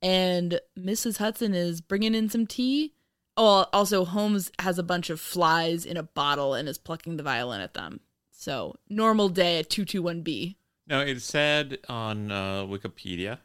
[0.02, 1.18] and Mrs.
[1.18, 2.92] Hudson is bringing in some tea.
[3.36, 7.22] Oh, also, Holmes has a bunch of flies in a bottle and is plucking the
[7.22, 8.00] violin at them.
[8.32, 10.56] So, normal day at 221B.
[10.88, 13.38] Now, it said on uh, Wikipedia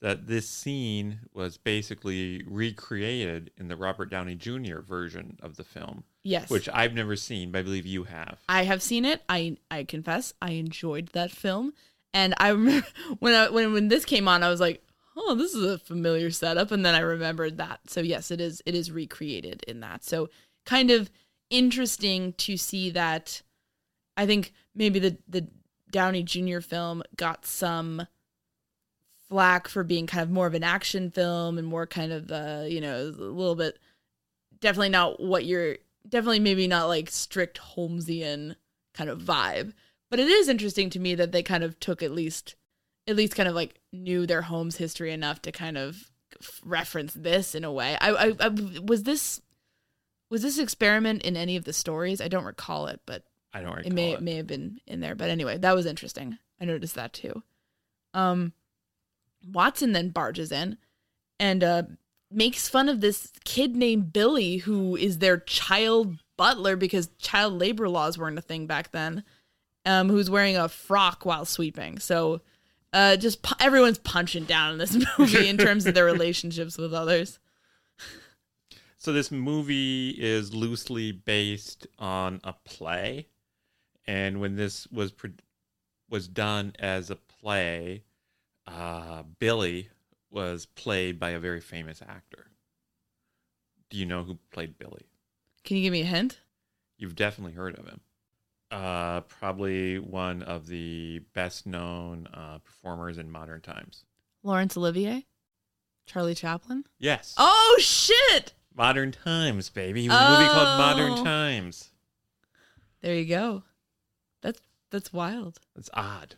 [0.00, 4.80] that this scene was basically recreated in the Robert Downey Jr.
[4.80, 6.50] version of the film, Yes.
[6.50, 8.40] which I've never seen, but I believe you have.
[8.48, 9.22] I have seen it.
[9.28, 11.72] I I confess I enjoyed that film,
[12.12, 12.86] and I remember
[13.20, 14.82] when I, when when this came on, I was like,
[15.16, 17.78] "Oh, this is a familiar setup," and then I remembered that.
[17.88, 18.60] So yes, it is.
[18.66, 20.02] It is recreated in that.
[20.02, 20.28] So
[20.64, 21.10] kind of
[21.48, 23.42] interesting to see that.
[24.16, 25.46] I think maybe the the
[25.92, 26.58] Downey Jr.
[26.58, 28.06] film got some
[29.28, 32.66] flack for being kind of more of an action film and more kind of the
[32.68, 33.78] you know a little bit
[34.60, 35.76] definitely not what you're
[36.08, 38.56] definitely maybe not like strict Holmesian
[38.94, 39.72] kind of vibe.
[40.10, 42.54] But it is interesting to me that they kind of took at least
[43.08, 46.10] at least kind of like knew their Holmes history enough to kind of
[46.64, 47.96] reference this in a way.
[48.00, 48.48] I, I, I
[48.82, 49.40] was this
[50.30, 52.20] was this experiment in any of the stories?
[52.20, 55.00] I don't recall it, but I don't recall it may it may have been in
[55.00, 55.14] there.
[55.14, 56.38] But anyway, that was interesting.
[56.60, 57.42] I noticed that too.
[58.14, 58.52] Um,
[59.52, 60.78] Watson then barges in
[61.38, 61.82] and uh,
[62.30, 67.88] makes fun of this kid named Billy, who is their child butler because child labor
[67.88, 69.24] laws weren't a thing back then.
[69.84, 72.00] Um, who's wearing a frock while sweeping.
[72.00, 72.40] So,
[72.92, 76.92] uh, just pu- everyone's punching down in this movie in terms of their relationships with
[76.92, 77.38] others.
[78.96, 83.28] So this movie is loosely based on a play,
[84.08, 85.30] and when this was pro-
[86.10, 88.02] was done as a play,
[88.66, 89.90] uh, Billy
[90.30, 92.46] was played by a very famous actor.
[93.90, 95.06] Do you know who played Billy?
[95.64, 96.40] Can you give me a hint?
[96.98, 98.00] You've definitely heard of him.
[98.70, 104.04] Uh, probably one of the best known uh, performers in modern times.
[104.42, 105.24] Laurence Olivier,
[106.06, 106.84] Charlie Chaplin.
[106.98, 107.34] Yes.
[107.38, 108.54] Oh shit!
[108.74, 110.06] Modern Times, baby.
[110.06, 110.78] It was a movie called Oh.
[110.78, 111.90] Modern Times.
[113.02, 113.62] There you go.
[114.42, 114.60] That's
[114.90, 115.58] that's wild.
[115.74, 116.34] That's odd.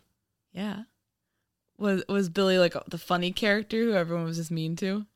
[0.52, 0.82] Yeah.
[1.78, 5.06] Was was Billy like the funny character who everyone was just mean to?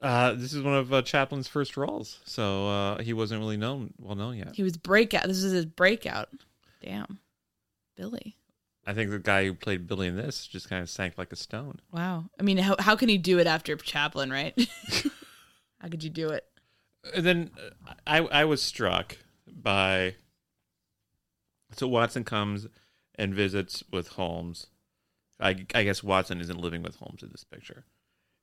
[0.00, 3.92] Uh, this is one of uh, Chaplin's first roles, so uh, he wasn't really known
[4.00, 4.54] well known yet.
[4.54, 5.26] He was breakout.
[5.26, 6.28] This is his breakout.
[6.82, 7.18] Damn.
[7.96, 8.36] Billy.
[8.86, 11.36] I think the guy who played Billy in this just kind of sank like a
[11.36, 11.80] stone.
[11.92, 12.26] Wow.
[12.38, 14.54] I mean, how how can he do it after Chaplin, right?
[15.80, 16.44] how could you do it?
[17.14, 17.50] And then
[17.86, 20.14] uh, I I was struck by
[21.72, 22.66] so Watson comes
[23.16, 24.68] and visits with Holmes.
[25.40, 27.84] I I guess Watson isn't living with Holmes in this picture.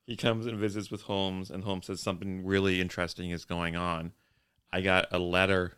[0.05, 4.13] He comes and visits with Holmes, and Holmes says something really interesting is going on.
[4.71, 5.73] I got a letter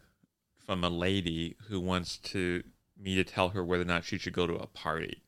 [0.58, 2.64] from a lady who wants to
[3.00, 5.24] me to tell her whether or not she should go to a party.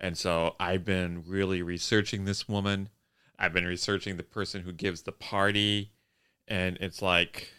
[0.00, 2.88] And so I've been really researching this woman.
[3.38, 5.92] I've been researching the person who gives the party.
[6.46, 7.52] And it's like,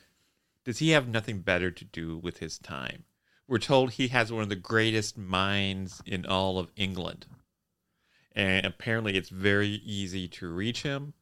[0.63, 3.04] does he have nothing better to do with his time?
[3.47, 7.26] We're told he has one of the greatest minds in all of England.
[8.34, 11.13] And apparently, it's very easy to reach him.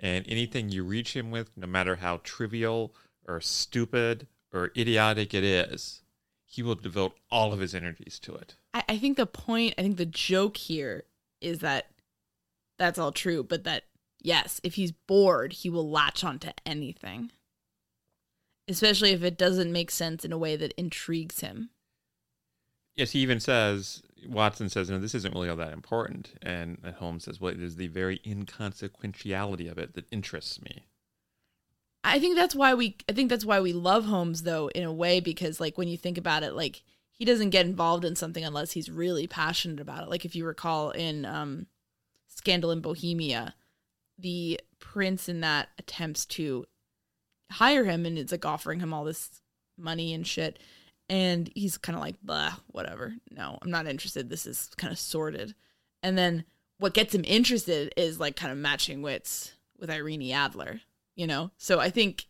[0.00, 2.94] And anything you reach him with, no matter how trivial
[3.26, 6.02] or stupid or idiotic it is,
[6.44, 8.56] he will devote all of his energies to it.
[8.72, 11.04] I, I think the point, I think the joke here
[11.40, 11.90] is that
[12.78, 13.84] that's all true, but that
[14.20, 17.30] yes, if he's bored, he will latch onto anything.
[18.66, 21.70] Especially if it doesn't make sense in a way that intrigues him.
[22.96, 26.32] Yes, he even says, Watson says, no, this isn't really all that important.
[26.42, 30.86] And Holmes says, well, it is the very inconsequentiality of it that interests me.
[32.04, 34.92] I think that's why we I think that's why we love Holmes though in a
[34.92, 38.44] way because like when you think about it like he doesn't get involved in something
[38.44, 40.10] unless he's really passionate about it.
[40.10, 41.66] Like if you recall in um
[42.28, 43.54] Scandal in Bohemia,
[44.18, 46.66] the prince in that attempts to
[47.50, 49.40] hire him and it's like offering him all this
[49.78, 50.58] money and shit
[51.14, 53.14] and he's kind of like blah whatever.
[53.30, 54.28] No, I'm not interested.
[54.28, 55.54] This is kind of sordid.
[56.02, 56.44] And then
[56.78, 60.80] what gets him interested is like kind of matching wits with Irene Adler
[61.14, 62.26] you know so i think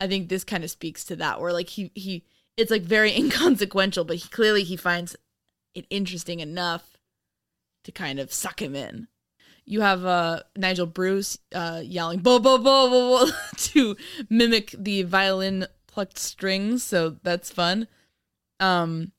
[0.00, 2.24] i think this kind of speaks to that where like he he
[2.56, 5.16] it's like very inconsequential but he clearly he finds
[5.74, 6.98] it interesting enough
[7.84, 9.08] to kind of suck him in
[9.64, 13.96] you have uh nigel bruce uh yelling bo bo bo bo bo to
[14.30, 15.66] mimic the violin
[15.98, 17.88] plucked strings so that's fun
[18.60, 19.10] um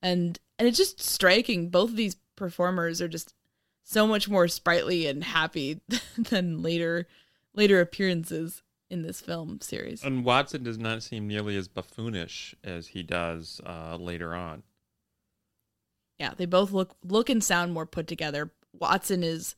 [0.00, 3.34] and and it's just striking both of these performers are just
[3.82, 5.80] so much more sprightly and happy
[6.30, 7.08] than later
[7.52, 10.04] later appearances in this film series.
[10.04, 14.62] And Watson does not seem nearly as buffoonish as he does uh, later on.
[16.18, 18.52] Yeah, they both look look and sound more put together.
[18.72, 19.56] Watson is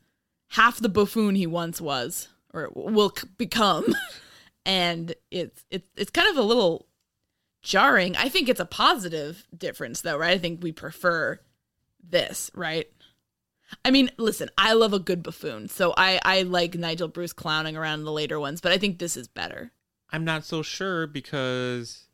[0.51, 3.95] half the buffoon he once was or will c- become.
[4.67, 6.87] and it's it's it's kind of a little
[7.63, 8.17] jarring.
[8.17, 10.33] I think it's a positive difference though, right?
[10.33, 11.41] I think we prefer
[12.03, 12.89] this, right?
[13.85, 15.69] I mean, listen, I love a good buffoon.
[15.69, 19.17] So I I like Nigel Bruce clowning around the later ones, but I think this
[19.17, 19.71] is better.
[20.11, 22.09] I'm not so sure because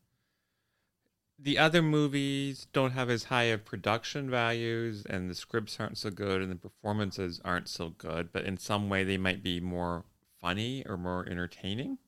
[1.38, 6.10] the other movies don't have as high of production values and the scripts aren't so
[6.10, 10.04] good and the performances aren't so good, but in some way they might be more
[10.40, 11.98] funny or more entertaining.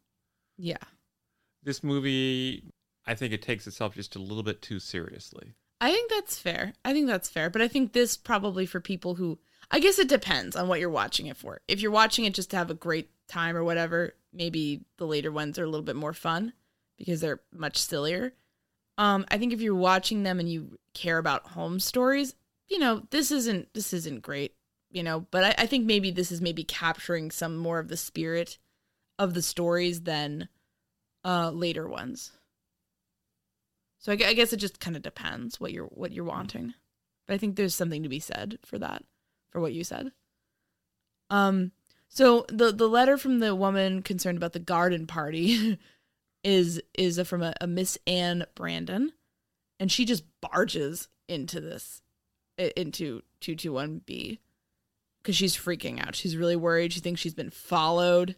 [0.56, 0.76] Yeah.
[1.62, 2.64] This movie,
[3.06, 5.54] I think it takes itself just a little bit too seriously.
[5.80, 6.74] I think that's fair.
[6.84, 7.50] I think that's fair.
[7.50, 9.38] But I think this probably for people who,
[9.70, 11.60] I guess it depends on what you're watching it for.
[11.68, 15.32] If you're watching it just to have a great time or whatever, maybe the later
[15.32, 16.52] ones are a little bit more fun
[16.96, 18.34] because they're much sillier.
[18.96, 22.34] Um, I think if you're watching them and you care about Holmes stories,
[22.68, 24.54] you know, this isn't this isn't great,
[24.90, 25.26] you know.
[25.30, 28.58] But I, I think maybe this is maybe capturing some more of the spirit
[29.18, 30.48] of the stories than
[31.24, 32.32] uh later ones.
[33.98, 36.74] So I, I guess it just kind of depends what you're what you're wanting.
[37.26, 39.02] But I think there's something to be said for that,
[39.50, 40.12] for what you said.
[41.30, 41.72] Um
[42.08, 45.78] so the the letter from the woman concerned about the garden party
[46.44, 49.12] is is from a, a Miss Anne Brandon
[49.80, 52.02] and she just barges into this
[52.76, 54.38] into 221B
[55.24, 56.14] cuz she's freaking out.
[56.14, 56.92] She's really worried.
[56.92, 58.36] She thinks she's been followed.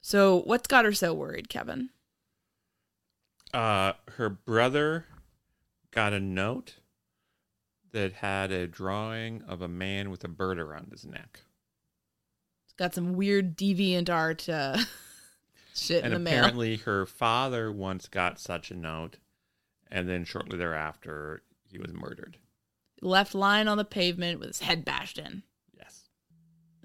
[0.00, 1.90] So, what's got her so worried, Kevin?
[3.52, 5.06] Uh, her brother
[5.90, 6.76] got a note
[7.92, 11.40] that had a drawing of a man with a bird around his neck.
[12.64, 14.78] It's got some weird deviant art uh,
[15.74, 16.38] shit and in the mail.
[16.38, 19.16] apparently her father once got such a note
[19.90, 22.36] and then shortly thereafter he was murdered
[23.02, 25.42] Left lying on the pavement with his head bashed in.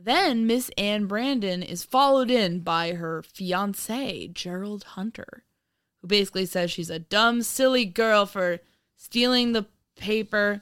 [0.06, 5.44] Then Miss Anne Brandon is followed in by her fiance, Gerald Hunter,
[6.02, 8.60] who basically says she's a dumb, silly girl for
[8.96, 9.66] stealing the
[9.96, 10.62] paper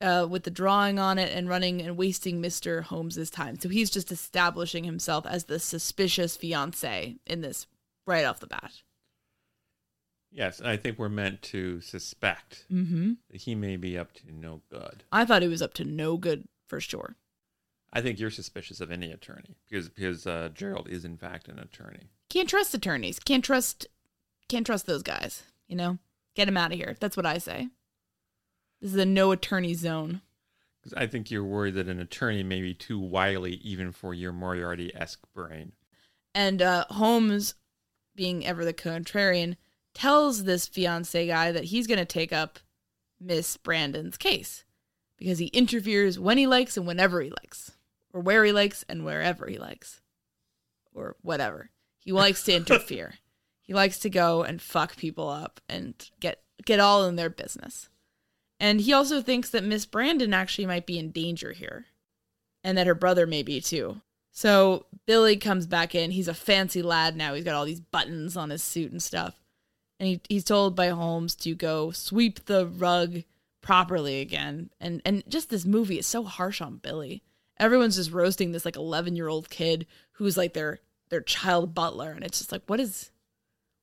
[0.00, 2.82] uh, with the drawing on it and running and wasting Mr.
[2.84, 3.58] Holmes's time.
[3.58, 7.66] So he's just establishing himself as the suspicious fiance in this
[8.06, 8.72] right off the bat.
[10.32, 13.12] yes i think we're meant to suspect Mm-hmm.
[13.30, 16.16] that he may be up to no good I thought he was up to no
[16.16, 17.16] good for sure.
[17.92, 21.58] I think you're suspicious of any attorney because because uh, gerald is in fact an
[21.58, 23.18] attorney Can't trust attorneys.
[23.18, 23.86] Can't trust.
[24.48, 25.42] Can't trust those guys.
[25.66, 25.98] You know,
[26.36, 26.94] get him out of here.
[27.00, 27.68] That's what I say.
[28.80, 30.20] This is a no attorney zone.
[30.80, 34.32] because i think you're worried that an attorney may be too wily even for your
[34.32, 35.72] moriarty-esque brain
[36.34, 37.54] And uh, Holmes,
[38.14, 39.56] being ever the contrarian,
[39.92, 42.60] tells this fiance guy that he's going to take up
[43.20, 44.64] Miss Brandon's case
[45.18, 47.72] because he interferes when he likes and whenever he likes,
[48.12, 50.00] or where he likes and wherever he likes,
[50.94, 51.70] or whatever.
[51.98, 53.14] He likes to interfere.
[53.62, 57.88] He likes to go and fuck people up and get get all in their business.
[58.58, 61.86] And he also thinks that Miss Brandon actually might be in danger here,
[62.62, 64.00] and that her brother may be too.
[64.32, 66.10] So Billy comes back in.
[66.10, 67.34] He's a fancy lad now.
[67.34, 69.34] He's got all these buttons on his suit and stuff.
[69.98, 73.24] And he, he's told by Holmes to go sweep the rug
[73.60, 74.70] properly again.
[74.80, 77.22] And and just this movie is so harsh on Billy.
[77.60, 82.10] Everyone's just roasting this like 11 year old kid who's like their their child butler,
[82.10, 83.10] and it's just like, what is,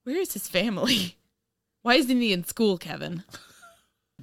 [0.03, 1.17] where is his family?
[1.83, 3.23] Why isn't he in school, Kevin?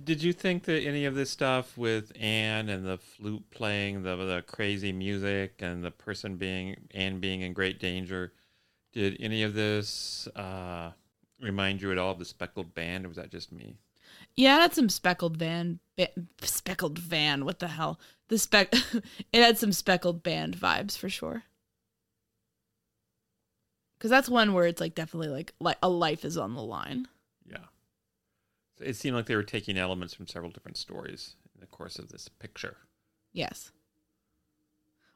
[0.02, 4.16] Did you think that any of this stuff with Anne and the flute playing, the
[4.16, 8.32] the crazy music, and the person being Anne being in great danger,
[8.92, 10.90] did any of this uh,
[11.40, 13.76] remind you at all of the Speckled Band, or was that just me?
[14.36, 16.08] Yeah, had some speckled van, ba-
[16.40, 17.44] speckled van.
[17.44, 18.00] What the hell?
[18.28, 18.72] The spec,
[19.32, 21.44] it had some speckled band vibes for sure.
[23.98, 27.08] Because that's one where it's like definitely like like a life is on the line.
[27.46, 27.64] Yeah.
[28.79, 31.98] So it seemed like they were taking elements from several different stories in the course
[31.98, 32.77] of this picture.
[33.33, 33.72] Yes.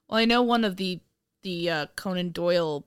[0.09, 1.01] Well, I know one of the
[1.43, 2.87] the uh, Conan Doyle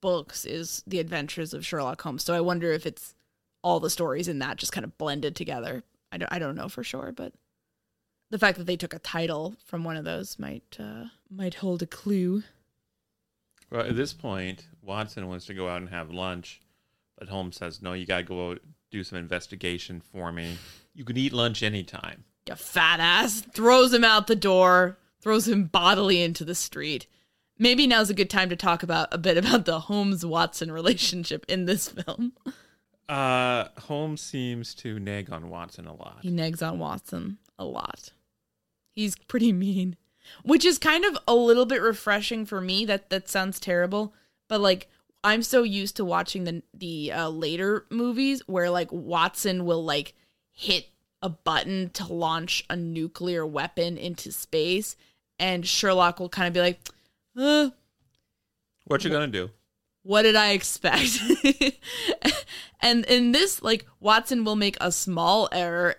[0.00, 3.14] books is The Adventures of Sherlock Holmes, so I wonder if it's
[3.62, 5.82] all the stories in that just kind of blended together.
[6.12, 7.32] I don't, I don't know for sure, but
[8.30, 11.82] the fact that they took a title from one of those might uh, might hold
[11.82, 12.42] a clue.
[13.70, 16.60] Well, at this point, Watson wants to go out and have lunch,
[17.18, 18.60] but Holmes says, "No, you got to go out,
[18.90, 20.58] do some investigation for me.
[20.94, 25.64] You can eat lunch anytime." You fat ass throws him out the door, throws him
[25.64, 27.08] bodily into the street,
[27.58, 31.44] maybe now's a good time to talk about a bit about the Holmes Watson relationship
[31.48, 32.32] in this film.
[33.08, 36.18] Uh, Holmes seems to nag on Watson a lot.
[36.22, 38.10] He nags on Watson a lot.
[38.96, 39.94] He's pretty mean,
[40.42, 42.84] which is kind of a little bit refreshing for me.
[42.84, 44.14] That that sounds terrible,
[44.48, 44.88] but like
[45.22, 50.14] I'm so used to watching the the uh, later movies where like Watson will like
[50.50, 50.86] hit
[51.22, 54.96] a button to launch a nuclear weapon into space,
[55.38, 56.80] and Sherlock will kind of be like,
[57.36, 57.70] uh,
[58.86, 59.50] What you gonna do?
[60.04, 61.18] what did I expect?
[62.80, 65.96] and in this, like Watson will make a small error,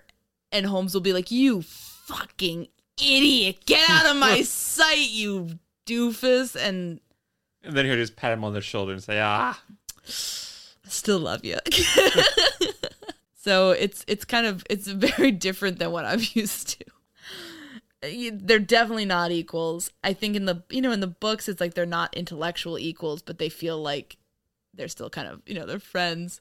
[0.52, 3.66] and Holmes will be like, "You fucking idiot!
[3.66, 7.00] Get out of my sight, you doofus!" And
[7.64, 9.62] And then he'll just pat him on the shoulder and say, "Ah,
[10.88, 11.58] I still love you.
[13.36, 16.86] so it's it's kind of it's very different than what I'm used to.
[18.32, 19.92] They're definitely not equals.
[20.04, 23.22] I think in the you know in the books it's like they're not intellectual equals,
[23.22, 24.18] but they feel like
[24.74, 26.40] they're still kind of you know they're friends.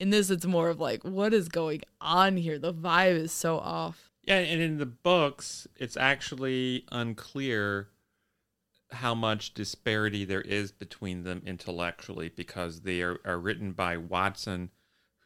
[0.00, 2.58] In this, it's more of like what is going on here.
[2.58, 4.07] The vibe is so off.
[4.28, 7.88] Yeah." And in the books, it's actually unclear
[8.90, 14.70] how much disparity there is between them intellectually because they are, are written by Watson,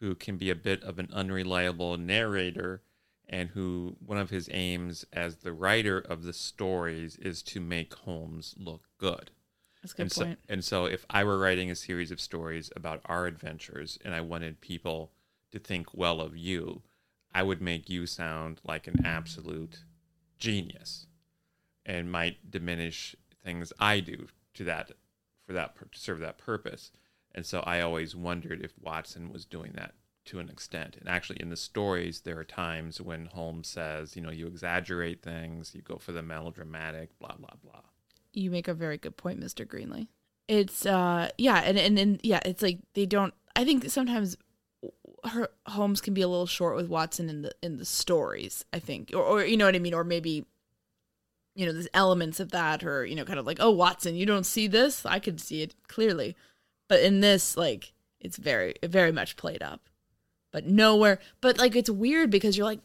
[0.00, 2.82] who can be a bit of an unreliable narrator,
[3.28, 7.94] and who one of his aims as the writer of the stories is to make
[7.94, 9.30] Holmes look good.
[9.80, 10.38] That's a good and so, point.
[10.48, 14.20] and so if I were writing a series of stories about our adventures and I
[14.20, 15.12] wanted people
[15.52, 16.82] to think well of you,
[17.34, 19.84] I would make you sound like an absolute
[20.38, 21.06] genius
[21.86, 24.92] and might diminish things I do to that
[25.46, 26.92] for that to serve that purpose.
[27.34, 29.94] And so I always wondered if Watson was doing that
[30.26, 30.96] to an extent.
[31.00, 35.22] And actually in the stories there are times when Holmes says, you know, you exaggerate
[35.22, 37.80] things, you go for the melodramatic, blah blah blah.
[38.32, 39.66] you make a very good point, Mr.
[39.66, 40.08] Greenley.
[40.48, 44.36] It's uh yeah, and and, and yeah, it's like they don't I think sometimes
[45.24, 48.78] her Holmes can be a little short with Watson in the in the stories, I
[48.78, 49.10] think.
[49.14, 50.46] Or or you know what I mean, or maybe
[51.54, 54.26] you know, there's elements of that or you know kind of like, "Oh, Watson, you
[54.26, 55.06] don't see this?
[55.06, 56.36] I could see it clearly."
[56.88, 59.88] But in this like it's very very much played up.
[60.52, 62.80] But nowhere, but like it's weird because you're like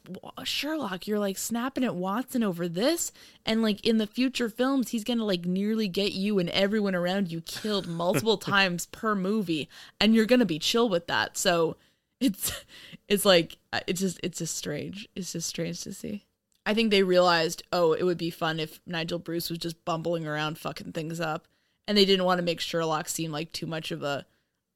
[0.45, 3.11] Sherlock, you're like snapping at Watson over this,
[3.45, 7.29] and like in the future films, he's gonna like nearly get you and everyone around
[7.29, 9.67] you killed multiple times per movie,
[9.99, 11.38] and you're gonna be chill with that.
[11.38, 11.75] So
[12.20, 12.65] it's
[13.07, 15.07] it's like uh, it's just it's just strange.
[15.15, 16.26] It's just strange to see.
[16.65, 20.28] I think they realized, oh, it would be fun if Nigel Bruce was just bumbling
[20.28, 21.47] around fucking things up,
[21.88, 24.26] and they didn't want to make Sherlock seem like too much of a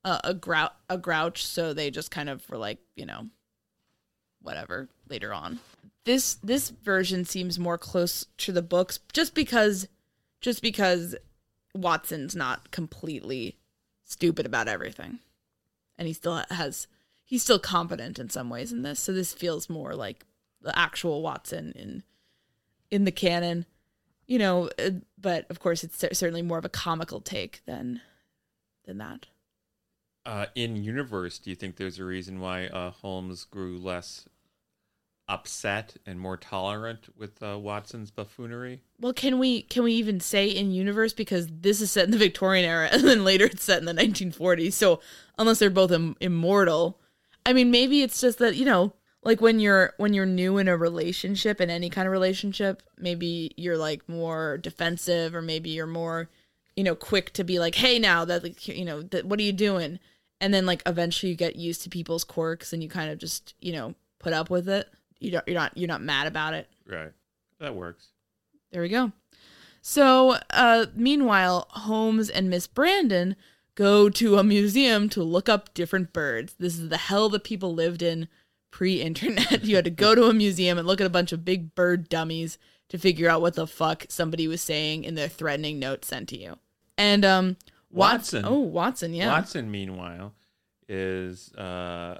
[0.03, 3.27] a, a grouch a grouch, so they just kind of were like, you know,
[4.41, 5.59] whatever later on.
[6.05, 9.87] This this version seems more close to the books just because
[10.39, 11.15] just because
[11.75, 13.57] Watson's not completely
[14.05, 15.19] stupid about everything.
[15.97, 16.87] And he still has
[17.31, 18.99] he's still competent in some ways in this.
[18.99, 20.25] So this feels more like
[20.61, 22.03] the actual Watson in
[22.91, 23.65] in the canon.
[24.27, 28.01] You know, uh, but of course it's certainly more of a comical take than
[28.85, 29.27] than that.
[30.25, 34.27] uh, in universe, do you think there's a reason why uh, Holmes grew less
[35.29, 38.81] upset and more tolerant with uh, Watson's buffoonery?
[38.99, 42.17] Well, can we can we even say in universe because this is set in the
[42.17, 44.73] Victorian era and then later it's set in the 1940s.
[44.73, 44.99] So
[45.37, 46.99] unless they're both Im- immortal,
[47.45, 50.67] I mean maybe it's just that you know like when you're when you're new in
[50.67, 55.85] a relationship in any kind of relationship, maybe you're like more defensive or maybe you're
[55.87, 56.29] more
[56.75, 59.43] you know quick to be like hey now that like you know that what are
[59.43, 59.99] you doing
[60.39, 63.53] and then like eventually you get used to people's quirks and you kind of just
[63.59, 64.87] you know put up with it
[65.19, 67.11] you don't you're not you're not mad about it Right.
[67.59, 68.07] That works.
[68.71, 69.11] there we go.
[69.83, 73.35] So, uh, meanwhile, Holmes and Miss Brandon
[73.75, 76.55] go to a museum to look up different birds.
[76.59, 78.27] This is the hell that people lived in
[78.71, 79.63] pre internet.
[79.63, 82.09] you had to go to a museum and look at a bunch of big bird
[82.09, 82.57] dummies
[82.89, 86.37] to figure out what the fuck somebody was saying in their threatening note sent to
[86.37, 86.57] you.
[86.97, 87.57] And, um,
[87.89, 88.45] Watson.
[88.45, 89.27] Oh, Watson, yeah.
[89.27, 90.33] Watson, meanwhile,
[90.87, 92.19] is uh,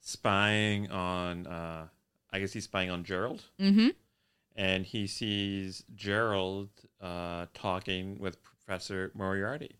[0.00, 1.86] spying on, uh,
[2.32, 3.44] I guess he's spying on Gerald.
[3.60, 3.88] Mm hmm.
[4.56, 6.68] and he sees Gerald
[7.00, 9.76] uh, talking with Professor Moriarty.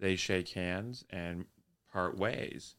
[0.00, 1.44] They shake hands and
[1.92, 2.76] part ways.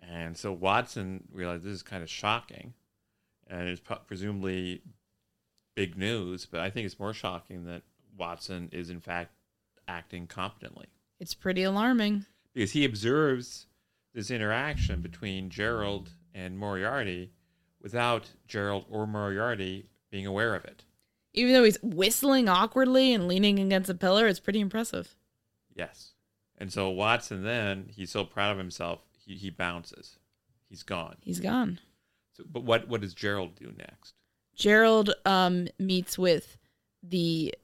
[0.00, 2.74] And so Watson realized this is kind of shocking
[3.46, 4.82] and it's presumably
[5.74, 7.82] big news, but I think it's more shocking that
[8.16, 9.32] Watson is in fact
[9.88, 10.86] acting competently
[11.18, 12.26] It's pretty alarming.
[12.54, 13.66] because he observes
[14.14, 17.32] this interaction between Gerald and Moriarty
[17.80, 20.84] without Gerald or Moriarty being aware of it.
[21.32, 25.14] Even though he's whistling awkwardly and leaning against a pillar, it's pretty impressive.
[25.74, 26.12] Yes.
[26.60, 30.18] And so Watson then, he's so proud of himself, he, he bounces.
[30.68, 31.16] He's gone.
[31.22, 31.80] He's gone.
[32.36, 34.14] So, but what, what does Gerald do next?
[34.54, 36.58] Gerald um, meets with
[37.02, 37.54] the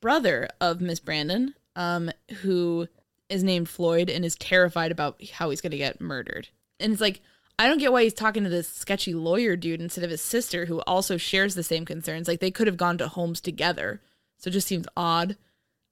[0.00, 2.10] brother of Miss Brandon, um,
[2.42, 2.86] who
[3.30, 6.48] is named Floyd and is terrified about how he's going to get murdered.
[6.78, 7.22] And it's like,
[7.58, 10.66] I don't get why he's talking to this sketchy lawyer dude instead of his sister,
[10.66, 12.28] who also shares the same concerns.
[12.28, 14.02] Like, they could have gone to Holmes together.
[14.38, 15.36] So it just seems odd.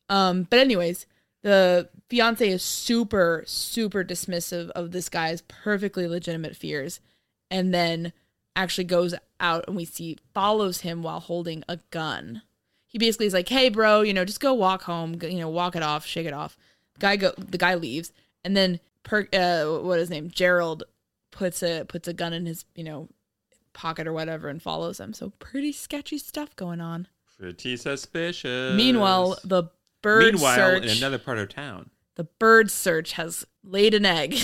[0.08, 1.06] Um, but, anyways,
[1.42, 7.00] the fiance is super, super dismissive of this guy's perfectly legitimate fears.
[7.50, 8.12] And then
[8.56, 12.42] actually goes out and we see follows him while holding a gun.
[12.86, 15.18] He basically is like, "Hey, bro, you know, just go walk home.
[15.22, 16.56] You know, walk it off, shake it off."
[16.94, 17.32] The guy go.
[17.38, 18.12] The guy leaves,
[18.44, 20.30] and then per uh, what is his name?
[20.30, 20.82] Gerald
[21.30, 23.08] puts a puts a gun in his you know
[23.72, 25.14] pocket or whatever and follows him.
[25.14, 27.06] So pretty sketchy stuff going on.
[27.38, 28.76] Pretty suspicious.
[28.76, 29.64] Meanwhile, the
[30.02, 30.82] bird Meanwhile, search.
[30.82, 31.90] in another part of town.
[32.20, 34.36] The bird search has laid an egg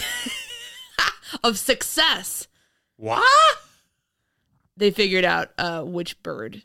[1.45, 2.49] of success.
[2.97, 3.59] What?
[4.79, 6.63] they figured out uh, which bird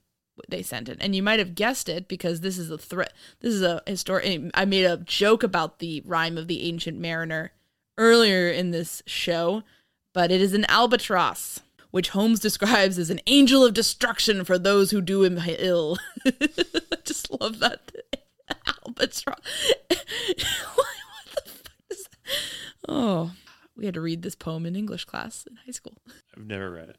[0.48, 3.12] they sent it, and you might have guessed it because this is a threat.
[3.42, 4.42] This is a historic.
[4.54, 7.52] I made a joke about the Rime of the ancient mariner
[7.98, 9.64] earlier in this show,
[10.14, 11.60] but it is an albatross,
[11.90, 15.98] which Holmes describes as an angel of destruction for those who do him ill.
[16.26, 16.32] I
[17.04, 17.92] just love that
[18.86, 19.40] albatross.
[20.76, 20.88] what
[21.36, 22.71] the fuck is that?
[22.88, 23.32] Oh,
[23.76, 25.94] we had to read this poem in English class in high school
[26.36, 26.98] I've never read it.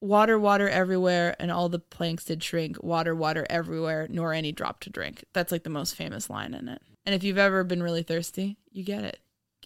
[0.00, 2.82] water, water everywhere, and all the planks did shrink.
[2.82, 5.24] Water, water everywhere, nor any drop to drink.
[5.32, 6.82] That's like the most famous line in it.
[7.06, 9.18] And if you've ever been really thirsty, you get it.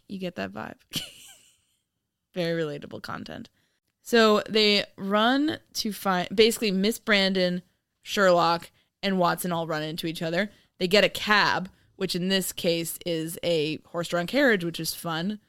[0.08, 0.76] You get that vibe.
[2.34, 3.48] Very relatable content.
[4.02, 7.62] So they run to find basically Miss Brandon,
[8.02, 8.70] Sherlock,
[9.02, 10.50] and Watson all run into each other.
[10.78, 14.94] They get a cab, which in this case is a horse drawn carriage, which is
[14.94, 15.40] fun.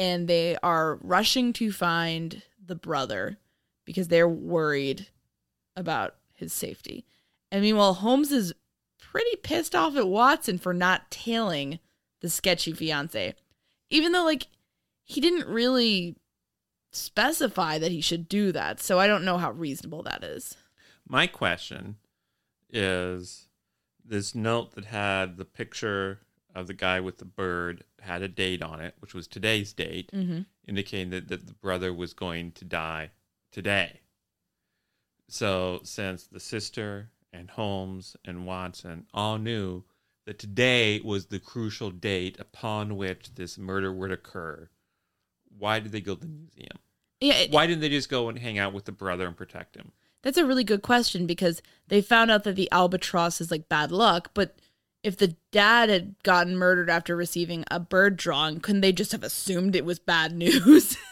[0.00, 3.36] And they are rushing to find the brother
[3.84, 5.08] because they're worried
[5.76, 7.04] about his safety.
[7.52, 8.54] And meanwhile, Holmes is
[8.98, 11.80] pretty pissed off at Watson for not tailing
[12.22, 13.34] the sketchy fiance.
[13.90, 14.46] Even though, like,
[15.04, 16.16] he didn't really
[16.92, 18.80] specify that he should do that.
[18.80, 20.56] So I don't know how reasonable that is.
[21.06, 21.96] My question
[22.70, 23.48] is
[24.02, 26.20] this note that had the picture
[26.54, 30.10] of the guy with the bird had a date on it, which was today's date,
[30.12, 30.40] Mm-hmm.
[30.66, 33.10] indicating that, that the brother was going to die
[33.52, 34.00] today.
[35.28, 39.84] So, since the sister and Holmes and Watson all knew
[40.26, 44.68] that today was the crucial date upon which this murder would occur,
[45.56, 46.78] why did they go to the museum?
[47.20, 49.76] Yeah, it- Why didn't they just go and hang out with the brother and protect
[49.76, 49.92] him?
[50.22, 53.90] That's a really good question because they found out that the albatross is like bad
[53.92, 54.58] luck, but
[55.02, 59.22] if the dad had gotten murdered after receiving a bird drawing, couldn't they just have
[59.22, 60.96] assumed it was bad news?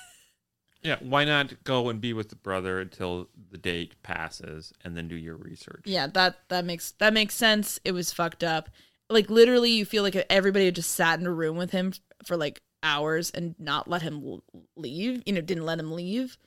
[0.80, 5.08] Yeah, why not go and be with the brother until the date passes and then
[5.08, 5.82] do your research?
[5.86, 7.80] yeah, that that makes that makes sense.
[7.84, 8.70] It was fucked up.
[9.10, 12.36] Like literally you feel like everybody had just sat in a room with him for
[12.36, 14.40] like hours and not let him
[14.76, 16.38] leave, you know, didn't let him leave.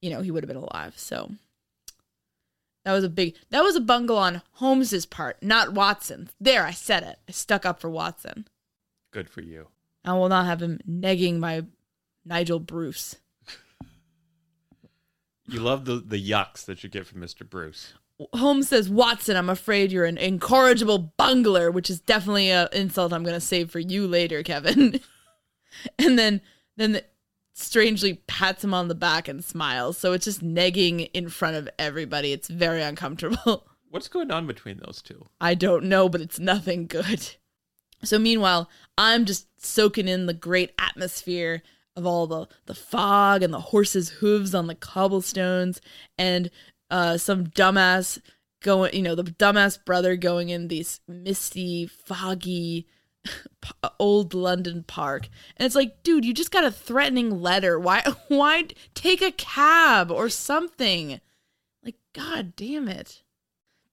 [0.00, 0.94] You know, he would have been alive.
[0.96, 1.30] So
[2.84, 6.30] that was a big that was a bungle on Holmes's part, not Watson's.
[6.40, 7.18] There, I said it.
[7.28, 8.48] I stuck up for Watson.
[9.10, 9.68] Good for you.
[10.04, 11.64] I will not have him negging my
[12.24, 13.16] Nigel Bruce.
[15.46, 17.48] You love the, the yucks that you get from Mr.
[17.48, 17.94] Bruce.
[18.34, 23.24] Holmes says, Watson, I'm afraid you're an incorrigible bungler, which is definitely an insult I'm
[23.24, 25.00] going to save for you later, Kevin.
[25.98, 26.40] and then,
[26.76, 27.04] then the,
[27.60, 29.98] strangely pats him on the back and smiles.
[29.98, 32.32] So it's just negging in front of everybody.
[32.32, 33.66] It's very uncomfortable.
[33.90, 35.26] What's going on between those two?
[35.40, 37.28] I don't know, but it's nothing good.
[38.02, 41.62] So meanwhile, I'm just soaking in the great atmosphere
[41.96, 45.82] of all the the fog and the horses' hooves on the cobblestones
[46.16, 46.50] and
[46.90, 48.18] uh some dumbass
[48.62, 52.86] going, you know, the dumbass brother going in these misty, foggy
[53.82, 55.28] Uh, old London park.
[55.56, 57.78] And it's like, dude, you just got a threatening letter.
[57.78, 61.20] Why why take a cab or something?
[61.84, 63.22] Like god damn it.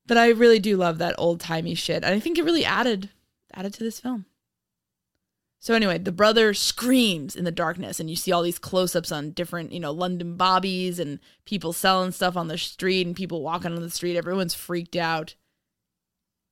[0.05, 2.03] But I really do love that old timey shit.
[2.03, 3.09] And I think it really added
[3.53, 4.25] added to this film.
[5.59, 9.31] So anyway, the brother screams in the darkness, and you see all these close-ups on
[9.31, 13.73] different, you know, London bobbies and people selling stuff on the street and people walking
[13.73, 14.15] on the street.
[14.15, 15.35] Everyone's freaked out.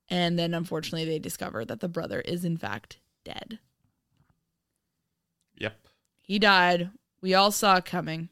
[0.09, 3.59] And then unfortunately they discover that the brother is in fact dead.
[5.57, 5.87] Yep.
[6.21, 6.91] He died.
[7.21, 8.29] We all saw it coming,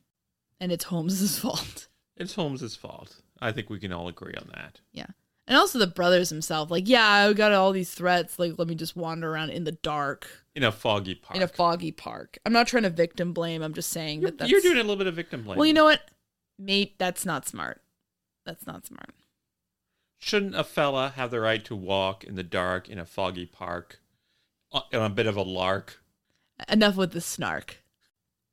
[0.59, 1.87] and it's Holmes's fault.
[2.17, 3.21] It's Holmes's fault.
[3.41, 4.81] I think we can all agree on that.
[4.91, 5.07] Yeah.
[5.47, 8.39] And also the brothers himself, like, yeah, I got all these threats.
[8.39, 11.35] Like, let me just wander around in the dark In a foggy park.
[11.35, 12.37] in a foggy park.
[12.45, 13.61] I'm not trying to victim blame.
[13.61, 15.57] I'm just saying You're, that that's you're doing a little bit of victim blame.
[15.57, 15.99] Well, you know what?
[16.57, 17.81] Mate, that's not smart.
[18.45, 19.09] That's not smart.
[20.23, 23.99] Shouldn't a fella have the right to walk in the dark in a foggy park
[24.71, 26.01] on on a bit of a lark?
[26.69, 27.83] Enough with the snark.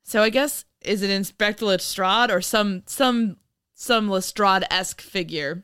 [0.02, 3.36] So I guess is it Inspector Lestrade or some some
[3.72, 5.62] some Lestrade esque figure?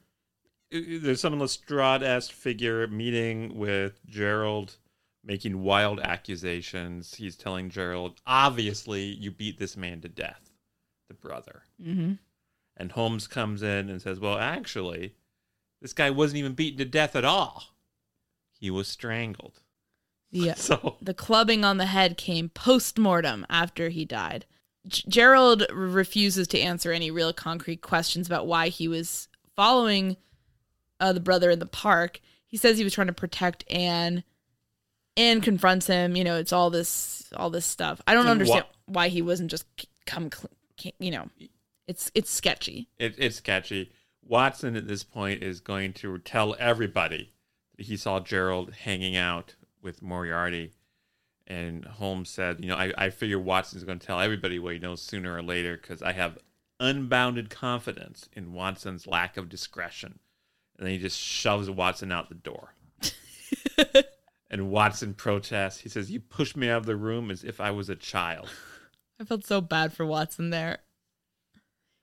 [0.70, 4.76] There's some Lestrade-esque figure meeting with Gerald,
[5.24, 7.14] making wild accusations.
[7.14, 10.50] He's telling Gerald, obviously, you beat this man to death,
[11.08, 11.62] the brother.
[11.80, 12.14] Mm-hmm.
[12.76, 15.14] And Holmes comes in and says, well, actually,
[15.86, 17.62] this guy wasn't even beaten to death at all.
[18.58, 19.60] He was strangled.
[20.32, 24.46] The So the clubbing on the head came post mortem after he died.
[24.88, 30.16] G- Gerald refuses to answer any real concrete questions about why he was following
[30.98, 32.20] uh, the brother in the park.
[32.48, 34.24] He says he was trying to protect Anne.
[35.16, 36.16] Anne confronts him.
[36.16, 38.02] You know, it's all this, all this stuff.
[38.08, 39.66] I don't And understand wha- why he wasn't just
[40.04, 40.30] come.
[40.98, 41.28] You know,
[41.86, 42.88] it's it's sketchy.
[42.98, 43.92] it, it's sketchy.
[44.28, 47.32] Watson at this point is going to tell everybody
[47.76, 50.72] that he saw Gerald hanging out with Moriarty.
[51.46, 54.80] And Holmes said, You know, I, I figure Watson's going to tell everybody what he
[54.80, 56.38] knows sooner or later because I have
[56.80, 60.18] unbounded confidence in Watson's lack of discretion.
[60.76, 62.74] And then he just shoves Watson out the door.
[64.50, 65.78] and Watson protests.
[65.78, 68.50] He says, You pushed me out of the room as if I was a child.
[69.20, 70.78] I felt so bad for Watson there.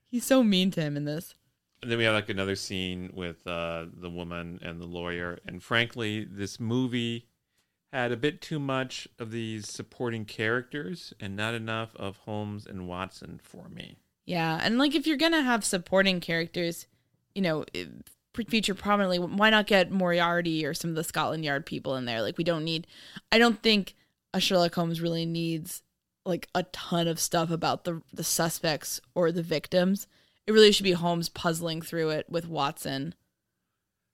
[0.09, 1.36] He's so mean to him in this.
[1.84, 5.38] And then we have like another scene with uh, the woman and the lawyer.
[5.46, 7.28] And frankly, this movie
[7.92, 12.88] had a bit too much of these supporting characters and not enough of Holmes and
[12.88, 13.98] Watson for me.
[14.26, 16.88] Yeah, and like if you're gonna have supporting characters,
[17.36, 17.66] you know,
[18.48, 22.22] feature prominently, why not get Moriarty or some of the Scotland Yard people in there?
[22.22, 22.88] Like we don't need.
[23.30, 23.94] I don't think
[24.34, 25.84] a Sherlock Holmes really needs
[26.26, 30.08] like a ton of stuff about the the suspects or the victims.
[30.46, 33.16] It really should be Holmes puzzling through it with Watson.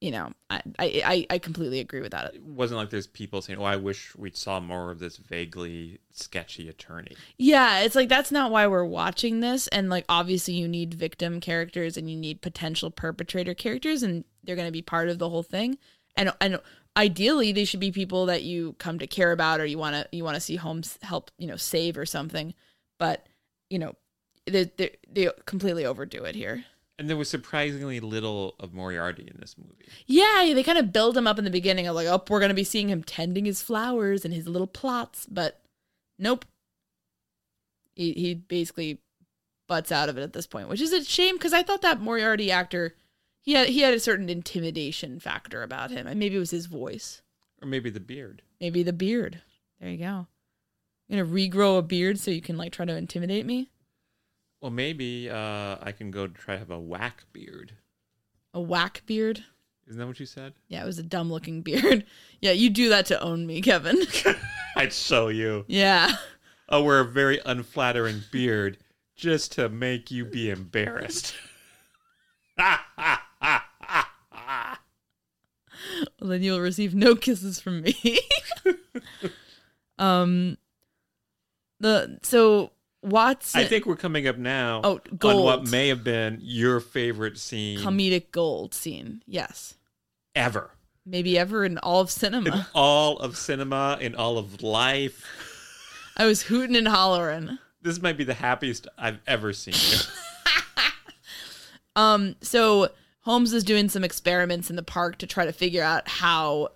[0.02, 2.36] You know, I I I, I completely agree with that.
[2.36, 6.00] It wasn't like there's people saying, "Oh, I wish we saw more of this vaguely
[6.12, 9.68] sketchy attorney." Yeah, it's like that's not why we're watching this.
[9.68, 14.56] And like, obviously, you need victim characters and you need potential perpetrator characters, and they're
[14.56, 15.78] going to be part of the whole thing.
[16.16, 16.62] And and
[16.96, 20.08] ideally, they should be people that you come to care about or you want to
[20.16, 22.54] you want to see Holmes help you know save or something.
[23.00, 23.28] But
[23.70, 23.96] you know,
[24.50, 26.66] they they they completely overdo it here.
[26.98, 29.88] And there was surprisingly little of Moriarty in this movie.
[30.06, 32.50] Yeah, they kind of build him up in the beginning of like, oh, we're going
[32.50, 35.62] to be seeing him tending his flowers and his little plots, but
[36.18, 36.44] nope.
[37.96, 39.00] He he basically
[39.68, 42.02] butts out of it at this point, which is a shame because I thought that
[42.02, 42.96] Moriarty actor
[43.42, 46.66] he had he had a certain intimidation factor about him, and maybe it was his
[46.66, 47.22] voice,
[47.62, 48.42] Or maybe the beard.
[48.60, 49.42] maybe the beard.
[49.80, 50.28] There you go.
[51.08, 53.70] You're gonna regrow a beard so you can like try to intimidate me.
[54.62, 57.74] Well, maybe uh, I can go try to have a whack beard.
[58.54, 59.44] A whack beard.
[59.88, 60.54] Isn't that what you said?
[60.68, 62.06] Yeah, it was a dumb looking beard.
[62.42, 63.98] Yeah, you do that to own me, Kevin.
[64.76, 65.66] I'd show you.
[65.68, 66.12] yeah.
[66.72, 68.78] I'll wear a very unflattering beard
[69.16, 71.34] just to make you be embarrassed.
[76.20, 78.20] Well, then you'll receive no kisses from me.
[79.98, 80.58] um,
[81.80, 82.72] the so
[83.02, 87.38] Watson I think we're coming up now Oh, on what may have been your favorite
[87.38, 89.22] scene comedic gold scene.
[89.26, 89.76] Yes,
[90.36, 90.72] ever.
[91.06, 92.50] maybe ever in all of cinema.
[92.50, 95.26] In all of cinema, in all of life.
[96.18, 97.58] I was hooting and hollering.
[97.82, 99.98] This might be the happiest I've ever seen you.
[101.96, 102.90] Um, so
[103.22, 106.70] Holmes is doing some experiments in the park to try to figure out how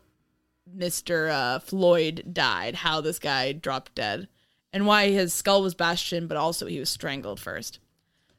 [0.76, 1.30] Mr.
[1.32, 4.28] Uh, Floyd died, how this guy dropped dead,
[4.74, 7.80] and why his skull was bashed in, but also he was strangled first.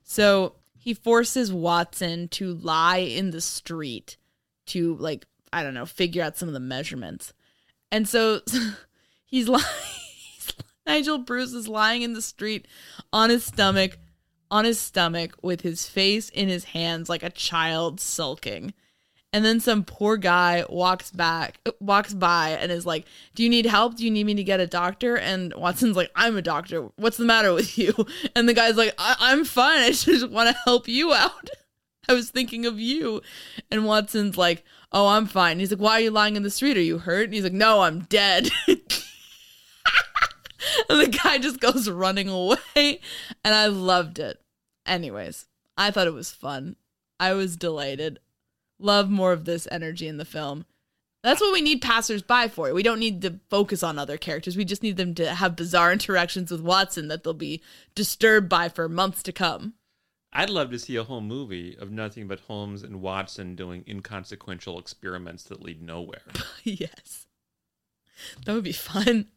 [0.03, 4.17] So he forces Watson to lie in the street
[4.67, 7.33] to, like, I don't know, figure out some of the measurements.
[7.93, 8.41] And so
[9.25, 9.65] he's lying.
[10.87, 12.67] Nigel Bruce is lying in the street
[13.13, 13.97] on his stomach,
[14.51, 18.75] on his stomach with his face in his hands like a child sulking.
[19.35, 23.05] And then some poor guy walks back, walks by and is like,
[23.35, 23.97] "Do you need help?
[23.97, 26.89] Do you need me to get a doctor?" And Watson's like, "I'm a doctor.
[26.95, 27.93] What's the matter with you?"
[28.37, 29.83] And the guy's like, I- "I'm fine.
[29.83, 31.51] I just want to help you out.
[32.09, 33.23] I was thinking of you."
[33.73, 36.77] And Watson's like, "Oh, I'm fine." He's like, "Why are you lying in the street?
[36.77, 38.51] Are you hurt?" And he's like, "No, I'm dead."
[40.89, 43.01] and the guy just goes running away,
[43.45, 44.41] and I loved it.
[44.87, 46.77] Anyways, I thought it was fun.
[47.19, 48.21] I was delighted.
[48.85, 50.67] Love more of this energy in the film.
[51.23, 52.71] That's what we need passersby for.
[52.75, 54.59] We don't need to focus on other characters.
[54.59, 57.63] We just need them to have bizarre interactions with Watson that they'll be
[57.95, 59.73] disturbed by for months to come.
[60.35, 64.79] I'd love to see a whole movie of nothing but Holmes and Watson doing inconsequential
[64.79, 66.21] experiments that lead nowhere.
[66.63, 67.25] yes.
[68.45, 69.29] That would be fun.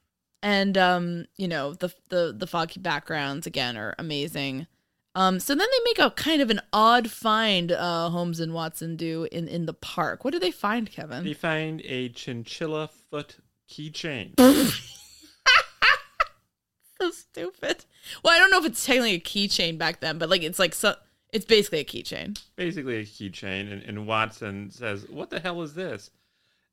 [0.44, 4.68] And um, you know, the the the foggy backgrounds again are amazing.
[5.18, 8.96] Um, so then they make a kind of an odd find uh, Holmes and Watson
[8.96, 10.24] do in in the park.
[10.24, 11.24] What do they find, Kevin?
[11.24, 13.38] They find a chinchilla foot
[13.68, 14.38] keychain.
[17.02, 17.86] so stupid.
[18.24, 20.76] Well, I don't know if it's technically a keychain back then, but like it's like
[20.76, 20.94] so
[21.34, 22.40] it's basically a keychain.
[22.56, 26.12] Basically a keychain, and, and Watson says, "What the hell is this?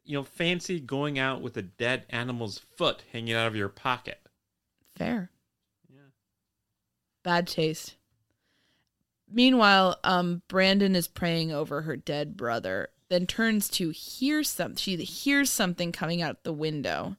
[0.05, 4.21] You know, fancy going out with a dead animal's foot hanging out of your pocket."
[4.97, 5.31] Fair.
[5.91, 6.11] Yeah.
[7.23, 7.95] Bad taste.
[9.35, 14.76] Meanwhile, um, Brandon is praying over her dead brother, then turns to hear some.
[14.76, 17.16] She hears something coming out the window,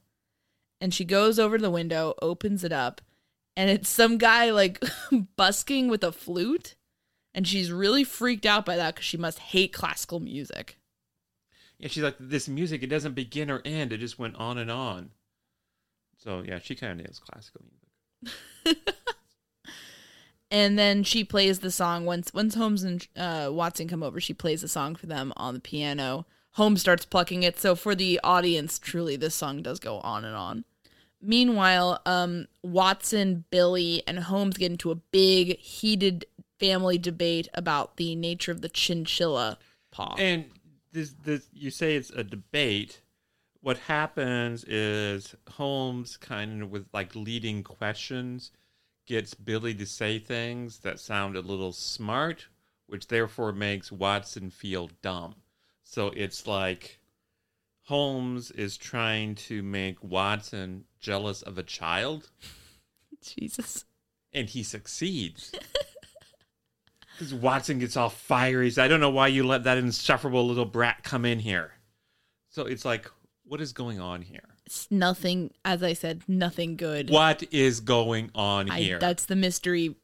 [0.80, 3.02] and she goes over to the window, opens it up,
[3.58, 4.82] and it's some guy like
[5.36, 6.76] busking with a flute,
[7.34, 10.80] and she's really freaked out by that because she must hate classical music.
[11.78, 14.72] Yeah, she's like, "This music, it doesn't begin or end; it just went on and
[14.72, 15.12] on."
[16.18, 17.66] So yeah, she kind of nails classical
[18.24, 18.78] music.
[20.56, 24.22] and then she plays the song once once Holmes and uh, Watson come over.
[24.22, 26.26] She plays the song for them on the piano.
[26.52, 27.60] Holmes starts plucking it.
[27.60, 30.64] So for the audience, truly, this song does go on and on.
[31.22, 36.26] Meanwhile, um, Watson, Billy, and Holmes get into a big, heated
[36.58, 39.58] family debate about the nature of the chinchilla
[39.92, 40.16] paw.
[40.18, 40.46] And
[40.94, 43.02] this, this, you say it's a debate.
[43.60, 48.52] What happens is Holmes, kind of with like leading questions,
[49.06, 52.48] gets Billy to say things that sound a little smart,
[52.88, 55.36] which therefore makes Watson feel dumb.
[55.84, 57.00] So it's like
[57.84, 62.32] Holmes is trying to make Watson jealous of a child,
[63.22, 63.86] Jesus.
[64.34, 65.52] and he succeeds.
[67.18, 68.66] Because Watson gets all fiery.
[68.66, 71.72] He's, I don't know why you let that insufferable little brat come in here.
[72.50, 73.10] So it's like,
[73.46, 74.55] what is going on here?
[74.66, 77.10] It's nothing, as I said, nothing good.
[77.10, 79.00] What is going on I, here?
[79.00, 79.96] that's the mystery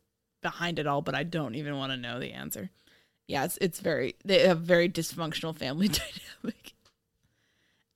[0.41, 2.70] behind it all, but I don't even want to know the answer.
[3.28, 5.88] Yeah, it's, it's very, they have very dysfunctional family
[6.43, 6.74] dynamic.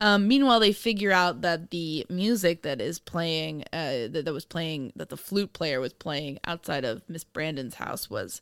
[0.01, 4.45] Um, meanwhile, they figure out that the music that is playing, uh, that, that was
[4.45, 8.41] playing, that the flute player was playing outside of Miss Brandon's house was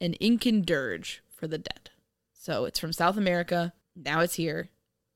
[0.00, 1.90] an Incan dirge for the dead.
[2.32, 3.72] So it's from South America.
[3.94, 4.70] Now it's here,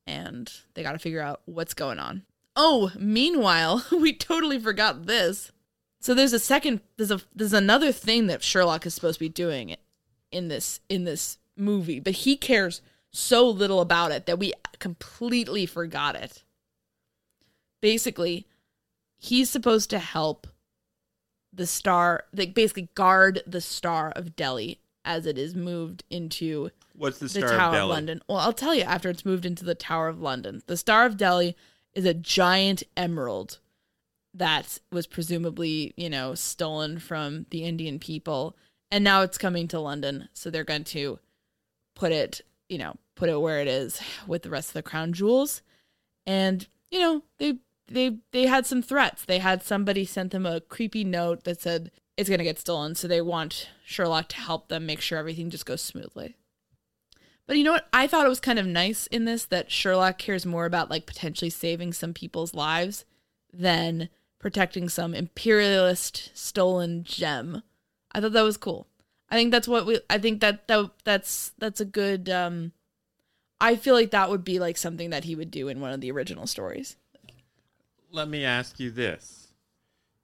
[0.07, 2.22] and they got to figure out what's going on.
[2.57, 5.53] Oh, meanwhile, we totally forgot this.
[6.01, 9.29] So there's a second there's a there's another thing that Sherlock is supposed to be
[9.29, 9.77] doing
[10.31, 15.65] in this in this movie, but he cares so little about it that we completely
[15.65, 16.43] forgot it.
[17.81, 18.47] Basically,
[19.17, 20.47] he's supposed to help
[21.53, 27.19] the star like basically guard the star of Delhi as it is moved into What's
[27.19, 28.21] the the Tower of of, London.
[28.29, 30.63] Well, I'll tell you after it's moved into the Tower of London.
[30.67, 31.57] The Star of Delhi
[31.95, 33.59] is a giant emerald
[34.32, 38.57] that was presumably, you know, stolen from the Indian people
[38.95, 40.28] and now it's coming to London.
[40.34, 41.18] So they're going to
[41.97, 45.12] put it, you know, put it where it is with the rest of the crown
[45.12, 45.62] jewels.
[46.28, 49.24] And, you know, they they they had some threats.
[49.24, 52.95] They had somebody sent them a creepy note that said it's going to get stolen,
[52.95, 56.36] so they want Sherlock to help them make sure everything just goes smoothly.
[57.47, 57.88] But you know what?
[57.92, 61.07] I thought it was kind of nice in this that Sherlock cares more about like
[61.07, 63.05] potentially saving some people's lives
[63.53, 67.62] than protecting some imperialist stolen gem.
[68.12, 68.86] I thought that was cool.
[69.28, 72.72] I think that's what we I think that, that that's that's a good um
[73.61, 76.01] I feel like that would be like something that he would do in one of
[76.01, 76.97] the original stories.
[78.11, 79.49] Let me ask you this.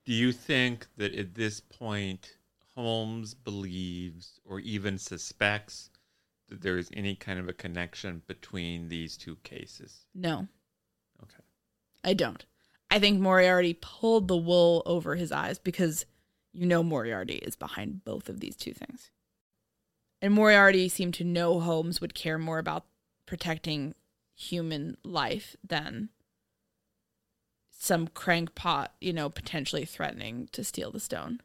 [0.04, 2.36] Do you think that at this point
[2.74, 5.89] Holmes believes or even suspects
[6.51, 10.07] there is any kind of a connection between these two cases?
[10.14, 10.48] No,
[11.22, 11.42] Okay.
[12.05, 12.44] I don't.
[12.90, 16.07] I think Moriarty pulled the wool over his eyes because
[16.53, 19.11] you know Moriarty is behind both of these two things.
[20.20, 22.86] And Moriarty seemed to know Holmes would care more about
[23.26, 23.94] protecting
[24.34, 26.09] human life than
[27.70, 31.40] some crankpot, you know, potentially threatening to steal the stone.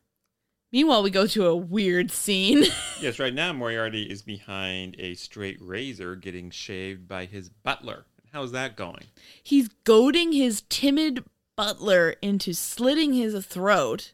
[0.76, 2.66] Meanwhile, we go to a weird scene.
[3.02, 8.06] Yes, right now Moriarty is behind a straight razor getting shaved by his butler.
[8.34, 9.04] How's that going?
[9.44, 11.24] He's goading his timid
[11.56, 14.14] butler into slitting his throat.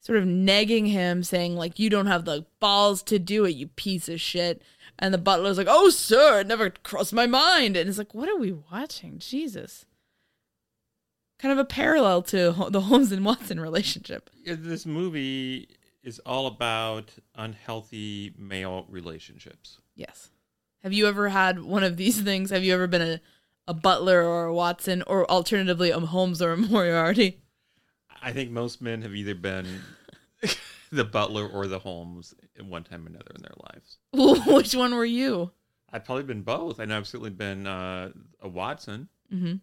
[0.00, 3.66] sort of negging him, saying, like, you don't have the balls to do it, you
[3.66, 4.62] piece of shit.
[4.98, 7.76] And the butler's like, oh, sir, it never crossed my mind.
[7.76, 9.18] And it's like, what are we watching?
[9.18, 9.85] Jesus.
[11.38, 14.30] Kind of a parallel to the Holmes and Watson relationship.
[14.44, 15.68] This movie
[16.02, 19.78] is all about unhealthy male relationships.
[19.94, 20.30] Yes.
[20.82, 22.50] Have you ever had one of these things?
[22.50, 23.20] Have you ever been a,
[23.66, 27.42] a butler or a Watson or alternatively a Holmes or a Moriarty?
[28.22, 29.66] I think most men have either been
[30.92, 34.46] the butler or the Holmes at one time or another in their lives.
[34.46, 35.50] Which one were you?
[35.92, 36.80] I've probably been both.
[36.80, 38.10] I know I've certainly been uh,
[38.40, 39.08] a Watson.
[39.32, 39.54] Mm-hmm.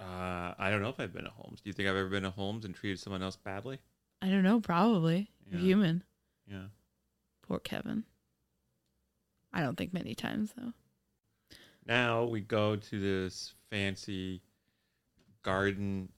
[0.00, 1.60] Uh, I don't know if I've been a Holmes.
[1.60, 3.78] Do you think I've ever been a Holmes and treated someone else badly?
[4.22, 5.30] I don't know, probably.
[5.50, 5.58] Yeah.
[5.58, 6.04] human.
[6.50, 6.66] Yeah.
[7.46, 8.04] Poor Kevin.
[9.52, 10.72] I don't think many times though.
[11.86, 14.42] Now we go to this fancy
[15.42, 16.10] garden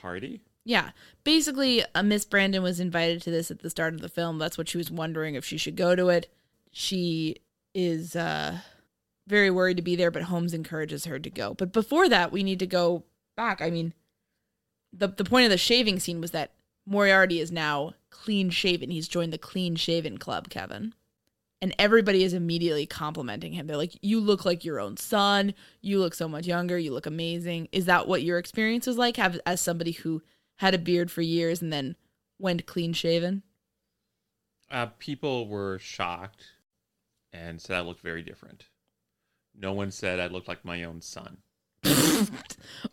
[0.00, 0.42] party.
[0.64, 0.90] Yeah.
[1.24, 4.38] Basically, uh, Miss Brandon was invited to this at the start of the film.
[4.38, 6.32] That's what she was wondering if she should go to it.
[6.70, 7.36] She
[7.74, 8.58] is uh,
[9.26, 11.54] very worried to be there, but Holmes encourages her to go.
[11.54, 13.04] But before that, we need to go
[13.36, 13.60] back.
[13.62, 13.94] I mean,
[14.92, 16.52] the the point of the shaving scene was that
[16.86, 18.90] Moriarty is now clean shaven.
[18.90, 20.94] He's joined the clean shaven club, Kevin.
[21.62, 23.66] And everybody is immediately complimenting him.
[23.66, 25.54] They're like, You look like your own son.
[25.80, 26.78] You look so much younger.
[26.78, 27.68] You look amazing.
[27.72, 30.22] Is that what your experience was like have, as somebody who
[30.56, 31.96] had a beard for years and then
[32.38, 33.42] went clean shaven?
[34.70, 36.44] Uh, people were shocked
[37.32, 38.66] and said I looked very different.
[39.54, 41.38] No one said I looked like my own son.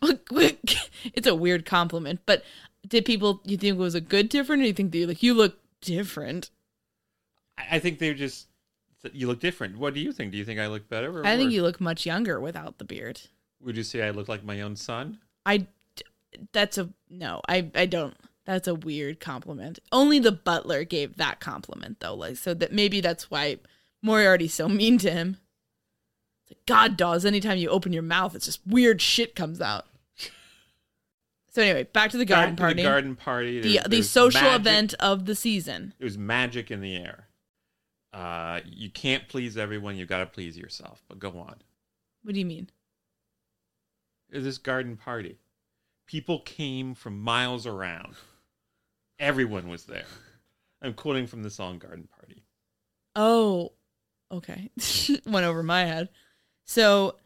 [1.14, 2.44] it's a weird compliment, but
[2.86, 5.34] did people, you think it was a good different or you think they like, You
[5.34, 6.50] look different?
[7.56, 8.48] I, think they just
[9.12, 9.78] you look different.
[9.78, 10.32] What do you think?
[10.32, 11.18] Do you think I look better?
[11.18, 11.54] Or I think worse?
[11.54, 13.20] you look much younger without the beard.
[13.62, 15.18] Would you say I look like my own son?
[15.46, 15.66] I
[16.52, 17.40] that's a no.
[17.48, 18.16] I I don't.
[18.44, 19.78] That's a weird compliment.
[19.92, 22.14] Only the butler gave that compliment though.
[22.14, 23.58] Like so that maybe that's why
[24.02, 25.38] Moriarty's so mean to him.
[26.44, 27.24] It's like God does.
[27.24, 29.86] Anytime you open your mouth, it's just weird shit comes out.
[31.50, 32.82] So anyway, back to the garden Back to party.
[32.82, 33.60] The garden party.
[33.60, 35.94] the There's- the there's social magic- event of the season.
[36.00, 37.28] There's magic in the air.
[38.12, 39.96] Uh, you can't please everyone.
[39.96, 41.02] You got to please yourself.
[41.08, 41.56] But go on.
[42.22, 42.70] What do you mean?
[44.30, 45.38] This garden party.
[46.06, 48.14] People came from miles around.
[49.20, 50.06] Everyone was there.
[50.82, 52.44] I'm quoting from the song Garden Party.
[53.16, 53.72] Oh,
[54.30, 54.70] okay.
[55.26, 56.08] Went over my head.
[56.64, 57.16] So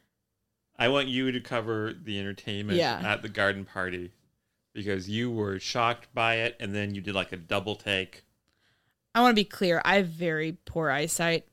[0.78, 3.00] I want you to cover the entertainment Yeah.
[3.04, 4.12] at the garden party
[4.74, 8.24] because you were shocked by it and then you did like a double take.
[9.14, 9.80] I want to be clear.
[9.84, 11.48] I have very poor eyesight,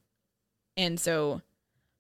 [0.78, 1.42] and so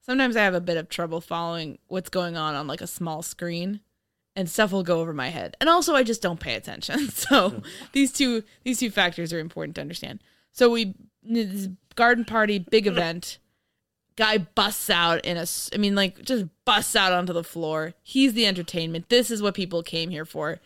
[0.01, 3.23] sometimes I have a bit of trouble following what's going on on like a small
[3.23, 3.79] screen,
[4.35, 5.55] and stuff will go over my head.
[5.59, 7.09] And also, I just don't pay attention.
[7.09, 7.63] So
[7.93, 10.21] these two these two factors are important to understand.
[10.51, 13.39] So we this garden party big event.
[14.17, 17.93] Guy busts out in a i mean, like just busts out onto the floor.
[18.01, 19.09] He's the entertainment.
[19.09, 20.59] This is what people came here for.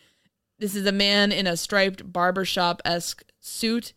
[0.58, 3.92] This is a man in a striped barbershop esque suit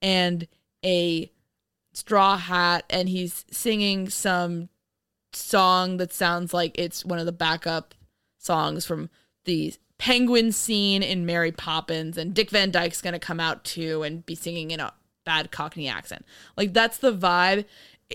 [0.00, 0.46] and
[0.84, 1.30] a
[1.92, 4.68] straw hat, and he's singing some
[5.32, 7.94] song that sounds like it's one of the backup
[8.38, 9.10] songs from
[9.44, 14.24] the penguin scene in Mary Poppins, and Dick Van Dyke's gonna come out too and
[14.24, 14.92] be singing in a
[15.24, 16.24] bad Cockney accent.
[16.56, 17.64] Like that's the vibe.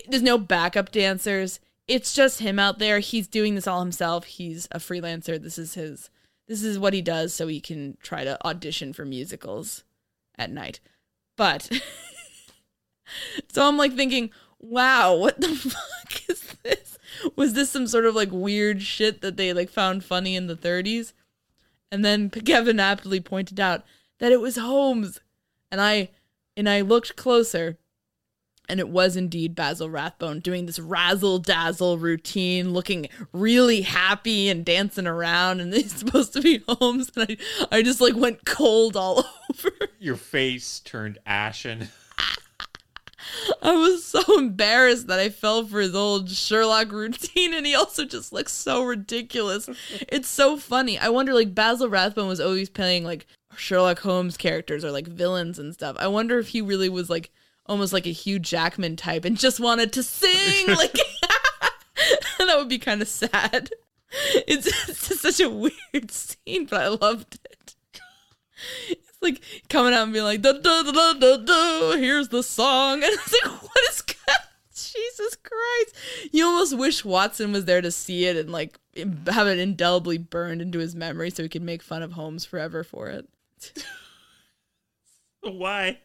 [0.08, 1.60] There's no backup dancers.
[1.86, 3.00] It's just him out there.
[3.00, 4.24] He's doing this all himself.
[4.24, 5.42] He's a freelancer.
[5.42, 6.10] This is his
[6.46, 9.84] this is what he does so he can try to audition for musicals
[10.36, 10.80] at night.
[11.36, 11.70] But
[13.52, 16.98] so I'm like thinking, wow, what the fuck is this?
[17.36, 20.56] Was this some sort of like weird shit that they like found funny in the
[20.56, 21.12] 30s?
[21.90, 23.84] And then Kevin aptly pointed out
[24.18, 25.20] that it was Holmes.
[25.70, 26.10] And I
[26.56, 27.78] and I looked closer
[28.70, 34.64] and it was indeed Basil Rathbone doing this razzle dazzle routine, looking really happy and
[34.64, 35.60] dancing around.
[35.60, 37.10] And he's supposed to be Holmes.
[37.16, 37.36] And
[37.70, 39.18] I, I just like went cold all
[39.50, 39.74] over.
[39.98, 41.88] Your face turned ashen.
[43.62, 48.04] I was so embarrassed that I fell for his old Sherlock routine, and he also
[48.04, 49.68] just looks so ridiculous.
[50.08, 50.98] It's so funny.
[50.98, 55.58] I wonder, like Basil Rathbone was always playing like Sherlock Holmes characters or like villains
[55.58, 55.96] and stuff.
[55.98, 57.30] I wonder if he really was like
[57.66, 60.66] almost like a Hugh Jackman type and just wanted to sing.
[60.76, 60.92] Like
[62.38, 63.70] that would be kind of sad.
[64.46, 67.74] It's, it's just such a weird scene, but I loved it.
[68.88, 72.42] It's like coming out and being like, da, da, da, da, da, da, here's the
[72.42, 73.02] song.
[73.04, 74.02] And it's like, what is
[74.92, 76.32] Jesus Christ?
[76.32, 78.78] You almost wish Watson was there to see it and like
[79.26, 82.82] have it indelibly burned into his memory so he could make fun of Holmes forever
[82.82, 83.28] for it.
[85.42, 85.98] Why?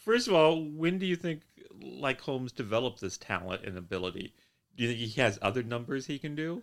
[0.00, 1.42] First of all, when do you think
[1.82, 4.32] like Holmes developed this talent and ability?
[4.76, 6.62] Do you think he has other numbers he can do?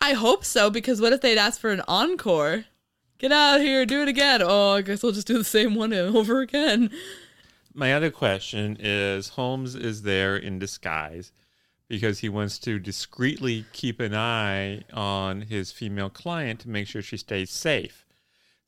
[0.00, 2.64] I hope so, because what if they'd ask for an encore?
[3.18, 4.40] Get out of here, do it again.
[4.42, 6.90] Oh, I guess I'll just do the same one over again.
[7.74, 11.32] My other question is Holmes is there in disguise
[11.88, 17.02] because he wants to discreetly keep an eye on his female client to make sure
[17.02, 18.06] she stays safe.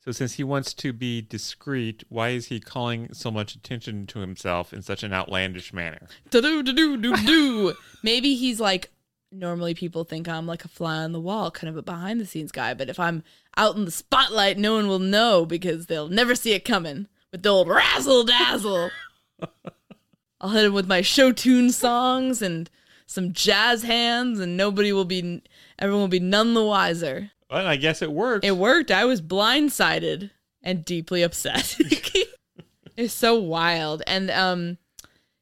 [0.03, 4.19] So, since he wants to be discreet, why is he calling so much attention to
[4.19, 6.07] himself in such an outlandish manner?
[6.29, 7.73] Do do do do do.
[8.03, 8.91] Maybe he's like
[9.33, 12.25] normally people think I'm like a fly on the wall, kind of a behind the
[12.25, 12.73] scenes guy.
[12.73, 13.23] But if I'm
[13.57, 17.43] out in the spotlight, no one will know because they'll never see it coming with
[17.43, 18.91] the old razzle dazzle.
[20.41, 22.69] I'll hit him with my show tune songs and
[23.05, 25.41] some jazz hands, and nobody will be,
[25.79, 27.31] everyone will be none the wiser.
[27.53, 28.45] I guess it worked.
[28.45, 28.91] It worked.
[28.91, 30.31] I was blindsided
[30.61, 31.77] and deeply upset.
[32.97, 34.03] it's so wild.
[34.07, 34.77] And um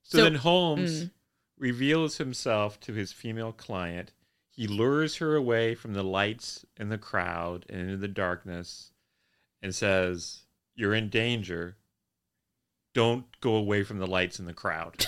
[0.04, 1.12] so, so- then Holmes mm.
[1.58, 4.12] reveals himself to his female client.
[4.50, 8.92] He lures her away from the lights and the crowd and into the darkness
[9.62, 10.42] and says,
[10.76, 11.78] You're in danger.
[12.94, 15.06] Don't go away from the lights and the crowd.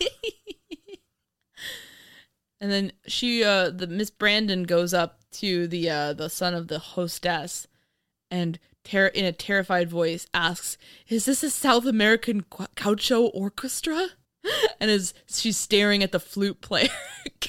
[2.60, 6.68] and then she uh the Miss Brandon goes up to the uh the son of
[6.68, 7.66] the hostess
[8.30, 10.78] and ter- in a terrified voice asks,
[11.08, 14.08] "Is this a South American gu- gaucho orchestra?"
[14.78, 16.90] And as she's staring at the flute player.
[17.24, 17.40] and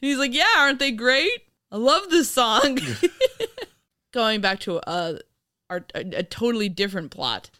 [0.00, 1.42] he's like, "Yeah, aren't they great?
[1.70, 2.78] I love this song."
[4.12, 5.20] Going back to a,
[5.68, 7.50] our, a a totally different plot.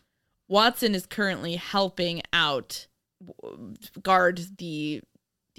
[0.49, 2.87] Watson is currently helping out
[4.03, 5.03] guard the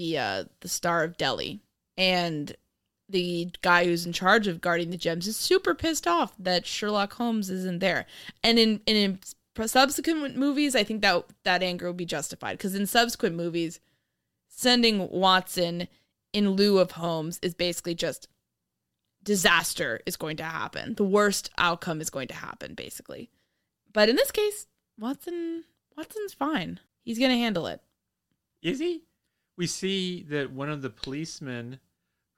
[0.02, 1.62] the uh the Star of Delhi
[1.96, 2.56] and
[3.08, 7.14] the guy who's in charge of guarding the gems is super pissed off that Sherlock
[7.14, 8.06] Holmes isn't there.
[8.44, 9.20] And in in
[9.66, 13.80] subsequent movies, I think that that anger will be justified because in subsequent movies,
[14.48, 15.88] sending Watson
[16.34, 18.28] in lieu of Holmes is basically just
[19.24, 20.96] disaster is going to happen.
[20.96, 23.30] The worst outcome is going to happen basically.
[23.94, 26.80] But in this case, Watson Watson's fine.
[27.04, 27.82] He's going to handle it.
[28.64, 29.04] Is he?
[29.62, 31.80] We see that one of the policemen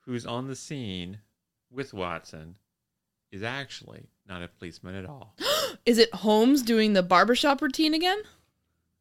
[0.02, 1.20] who's on the scene
[1.72, 2.56] with Watson
[3.32, 5.34] is actually not a policeman at all.
[5.86, 8.22] Is it Holmes doing the barbershop routine again?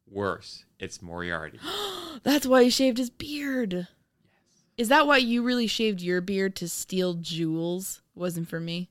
[0.09, 1.59] Worse, it's Moriarty.
[2.23, 3.73] That's why he shaved his beard.
[3.73, 3.89] Yes.
[4.77, 8.01] Is that why you really shaved your beard to steal jewels?
[8.15, 8.89] Wasn't for me.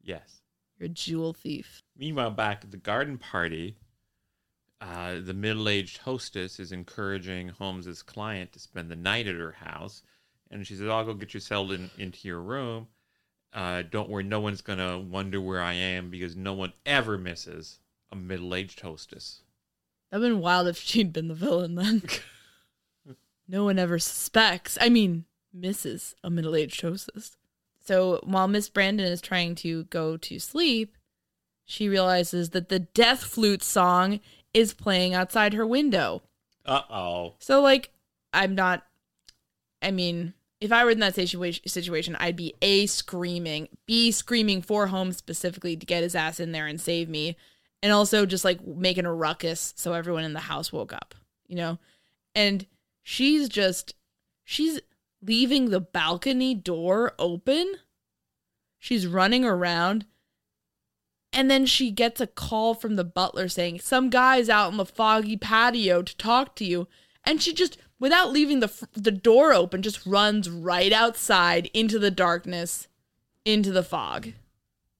[0.00, 0.42] Yes.
[0.78, 1.82] You're a jewel thief.
[1.96, 3.78] Meanwhile, back at the garden party,
[4.80, 9.52] uh, the middle aged hostess is encouraging Holmes's client to spend the night at her
[9.52, 10.02] house.
[10.50, 12.86] And she says, I'll go get you settled in, into your room.
[13.52, 17.18] Uh, don't worry, no one's going to wonder where I am because no one ever
[17.18, 17.80] misses
[18.12, 19.42] a middle aged hostess.
[20.10, 22.02] That'd been wild if she'd been the villain then.
[23.48, 24.78] no one ever suspects.
[24.80, 27.36] I mean, misses a middle aged hostess.
[27.84, 30.94] So while Miss Brandon is trying to go to sleep,
[31.64, 34.20] she realizes that the death flute song
[34.58, 36.22] is playing outside her window.
[36.66, 37.34] Uh oh.
[37.38, 37.90] So like
[38.32, 38.84] I'm not
[39.80, 44.60] I mean, if I were in that situation situation, I'd be A screaming, B screaming
[44.62, 47.36] for Holmes specifically to get his ass in there and save me,
[47.82, 51.14] and also just like making a ruckus so everyone in the house woke up,
[51.46, 51.78] you know?
[52.34, 52.66] And
[53.02, 53.94] she's just
[54.44, 54.80] she's
[55.22, 57.74] leaving the balcony door open.
[58.80, 60.06] She's running around
[61.32, 64.86] and then she gets a call from the butler saying some guy's out in the
[64.86, 66.88] foggy patio to talk to you.
[67.24, 71.98] And she just without leaving the fr- the door open just runs right outside into
[71.98, 72.88] the darkness
[73.44, 74.28] into the fog.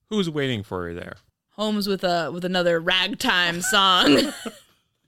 [0.09, 1.15] Who's waiting for her there?
[1.51, 4.31] holmes with a with another ragtime song.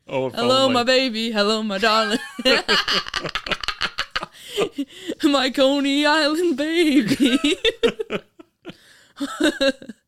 [0.08, 0.74] Oh, if hello only.
[0.74, 1.32] my baby.
[1.32, 2.18] Hello my darling.
[5.24, 7.40] My coney island baby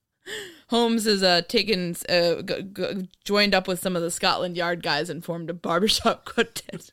[0.74, 4.82] Holmes has uh, taken, uh, g- g- joined up with some of the Scotland Yard
[4.82, 6.90] guys and formed a barbershop quartet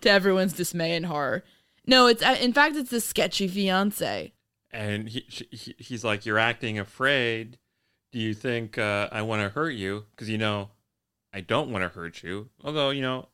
[0.00, 1.42] to everyone's dismay and horror.
[1.84, 4.32] No, it's uh, in fact it's the sketchy fiance.
[4.70, 7.58] And he, he he's like, "You're acting afraid.
[8.12, 10.04] Do you think uh, I want to hurt you?
[10.12, 10.68] Because you know,
[11.34, 12.50] I don't want to hurt you.
[12.62, 13.26] Although you know,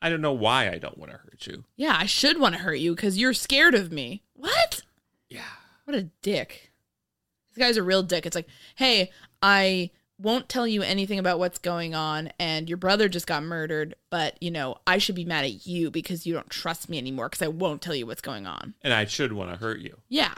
[0.00, 1.64] I don't know why I don't want to hurt you.
[1.76, 4.22] Yeah, I should want to hurt you because you're scared of me.
[4.34, 4.82] What?
[5.28, 5.42] Yeah,
[5.86, 6.67] What a dick.
[7.58, 8.24] This guy's a real dick.
[8.24, 8.46] It's like,
[8.76, 9.10] hey,
[9.42, 9.90] I
[10.20, 14.40] won't tell you anything about what's going on, and your brother just got murdered, but
[14.40, 17.42] you know, I should be mad at you because you don't trust me anymore because
[17.42, 18.74] I won't tell you what's going on.
[18.82, 19.96] and I should want to hurt you.
[20.08, 20.34] Yeah.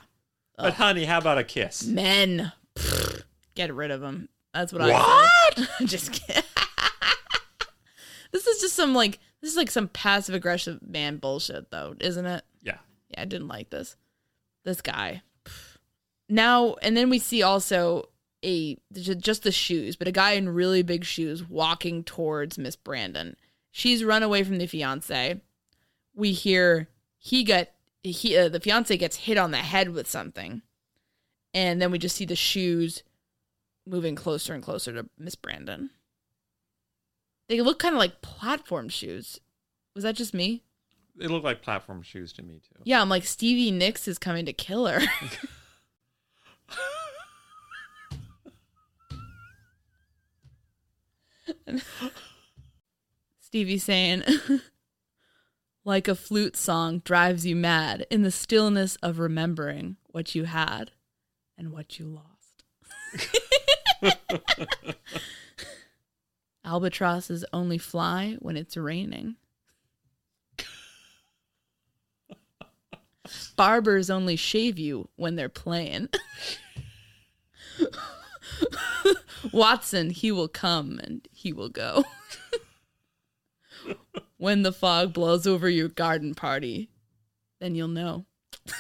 [0.57, 1.85] But honey, how about a kiss?
[1.87, 2.53] Men.
[2.75, 4.29] Pfft, Get rid of them.
[4.55, 5.69] That's what I What?
[5.85, 6.43] just kidding.
[8.33, 12.27] this is just some like this is like some passive aggressive man bullshit though, isn't
[12.27, 12.45] it?
[12.63, 12.79] Yeah.
[13.11, 13.97] Yeah, I didn't like this.
[14.65, 15.23] This guy.
[16.31, 18.09] Now and then we see also
[18.45, 23.37] a just the shoes, but a guy in really big shoes walking towards Miss Brandon.
[23.71, 25.41] She's run away from the fiance.
[26.15, 27.69] We hear he got
[28.03, 30.63] he uh, the fiance gets hit on the head with something,
[31.53, 33.03] and then we just see the shoes
[33.87, 35.91] moving closer and closer to Miss Brandon.
[37.49, 39.41] They look kind of like platform shoes.
[39.95, 40.63] Was that just me?
[41.17, 42.81] They look like platform shoes to me too.
[42.85, 45.01] Yeah, I'm like Stevie Nicks is coming to kill her.
[53.41, 54.23] Stevie saying,
[55.85, 60.93] like a flute song drives you mad in the stillness of remembering what you had
[61.59, 62.65] and what you lost.
[66.65, 69.37] Albatrosses only fly when it's raining.
[73.57, 76.09] Barbers only shave you when they're playing.
[79.53, 82.05] Watson, he will come and he will go.
[84.37, 86.91] when the fog blows over your garden party,
[87.61, 88.27] then you'll know.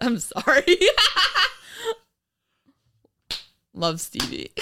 [0.00, 0.78] I'm sorry.
[3.74, 4.52] Love Stevie.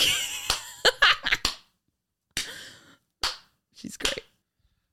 [3.74, 4.24] She's great.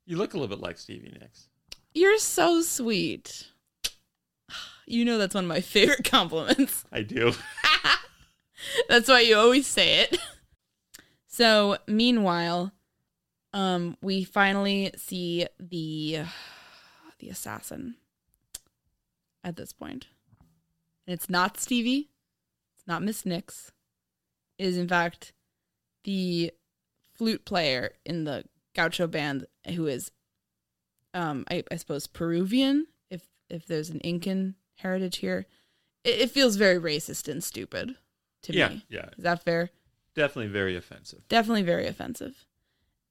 [0.05, 1.47] You look a little bit like Stevie Nicks.
[1.93, 3.47] You're so sweet.
[4.85, 6.83] You know that's one of my favorite compliments.
[6.91, 7.31] I do.
[8.89, 10.17] That's why you always say it.
[11.25, 12.73] So, meanwhile,
[13.53, 16.19] um, we finally see the
[17.19, 17.95] the assassin
[19.43, 20.05] at this point.
[21.07, 22.11] And it's not Stevie.
[22.77, 23.71] It's not Miss Nicks.
[24.59, 25.33] It is in fact
[26.03, 26.51] the
[27.15, 28.43] flute player in the
[28.75, 30.11] gaucho band who is
[31.14, 35.45] um I, I suppose Peruvian, if if there's an Incan heritage here.
[36.03, 37.95] It, it feels very racist and stupid
[38.43, 38.86] to yeah, me.
[38.89, 39.09] yeah.
[39.18, 39.70] Is that fair?
[40.16, 41.28] Definitely very offensive.
[41.28, 42.45] definitely very offensive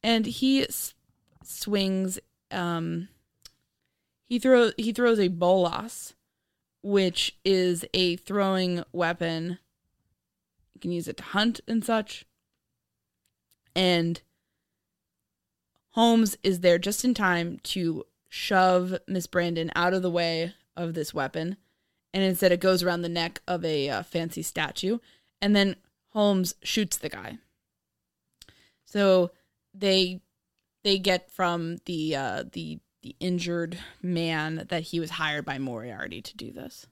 [0.05, 0.95] and he s-
[1.43, 2.19] swings
[2.53, 3.09] um
[4.29, 6.15] he throw he throws a bolas
[6.83, 9.59] which is a throwing weapon
[10.75, 12.25] you can use it to hunt and such
[13.75, 14.21] and
[15.93, 20.95] holmes is there just in time to shove miss brandon out of the way of
[20.95, 21.57] this weapon
[22.13, 24.99] and instead it goes around the neck of a uh, fancy statue
[25.41, 25.77] and then
[26.11, 27.39] holmes shoots the guy
[28.85, 29.31] so
[29.75, 30.21] they
[30.85, 36.23] they get from the uh the the injured man that he was hired by Moriarty
[36.23, 36.87] to do this.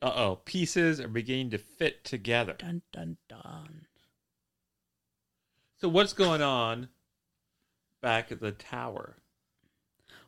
[0.00, 0.40] Uh oh.
[0.44, 2.56] Pieces are beginning to fit together.
[2.58, 3.86] Dun dun dun.
[5.78, 6.88] So what's going on
[8.02, 9.16] back at the tower?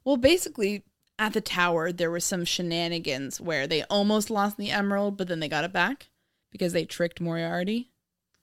[0.04, 0.84] Well, basically
[1.18, 5.40] at the tower there were some shenanigans where they almost lost the emerald, but then
[5.40, 6.08] they got it back
[6.50, 7.90] because they tricked Moriarty.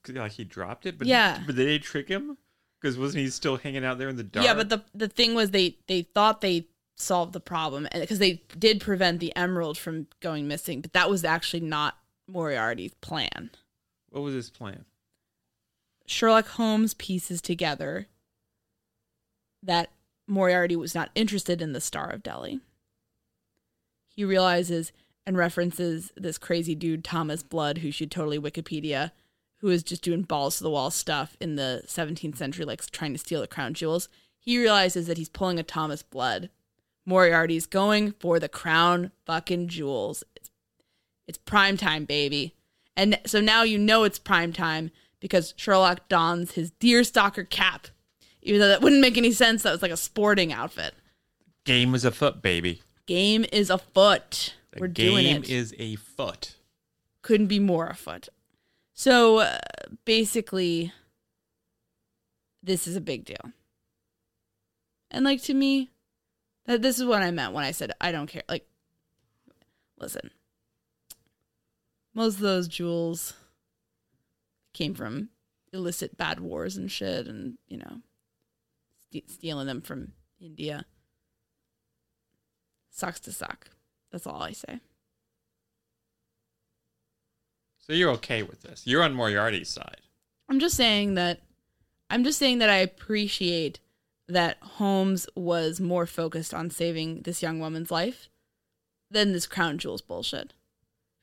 [0.07, 1.41] Like he dropped it, but Yeah.
[1.45, 2.37] but did they trick him?
[2.79, 4.45] Because wasn't he still hanging out there in the dark?
[4.45, 6.67] Yeah, but the the thing was they they thought they
[6.97, 11.23] solved the problem because they did prevent the emerald from going missing, but that was
[11.23, 13.51] actually not Moriarty's plan.
[14.09, 14.85] what was his plan?
[16.07, 18.07] Sherlock Holmes pieces together
[19.63, 19.91] that
[20.27, 22.59] Moriarty was not interested in the Star of Delhi.
[24.07, 24.91] He realizes
[25.25, 29.11] and references this crazy dude, Thomas Blood, who should totally Wikipedia,
[29.57, 33.13] who is just doing balls to the wall stuff in the 17th century, like trying
[33.13, 34.09] to steal the crown jewels.
[34.39, 36.49] He realizes that he's pulling a Thomas Blood.
[37.05, 40.23] Moriarty's going for the crown fucking jewels.
[40.35, 40.49] It's,
[41.27, 42.55] it's prime time, baby.
[42.97, 47.87] And so now you know it's prime time because Sherlock dons his deerstalker cap.
[48.41, 50.93] Even though that wouldn't make any sense, that was like a sporting outfit.
[51.65, 52.81] Game is a foot, baby.
[53.05, 54.55] Game is afoot.
[54.71, 55.49] The We're game doing it.
[55.49, 56.55] is a foot.
[57.21, 58.29] Couldn't be more a foot.
[58.93, 59.57] So uh,
[60.05, 60.91] basically,
[62.63, 63.51] this is a big deal.
[65.11, 65.89] And like to me,
[66.65, 68.43] that this is what I meant when I said I don't care.
[68.47, 68.65] Like,
[69.99, 70.31] listen,
[72.13, 73.33] most of those jewels
[74.73, 75.29] came from
[75.73, 77.97] illicit bad wars and shit, and you know,
[79.11, 80.85] ste stealing them from India.
[82.89, 83.69] Sucks to suck.
[84.11, 84.79] That's all I say.
[87.79, 88.83] So you're okay with this?
[88.85, 90.01] You're on Moriarty's side.
[90.49, 91.41] I'm just saying that
[92.09, 93.79] I'm just saying that I appreciate
[94.27, 98.29] that Holmes was more focused on saving this young woman's life
[99.09, 100.53] than this crown jewels bullshit.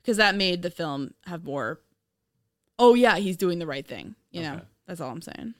[0.02, 1.80] Because that made the film have more
[2.78, 4.14] Oh yeah, he's doing the right thing.
[4.30, 5.54] You know, that's all I'm saying.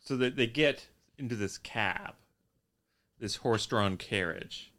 [0.00, 2.14] So that they get into this cab,
[3.18, 4.72] this horse-drawn carriage,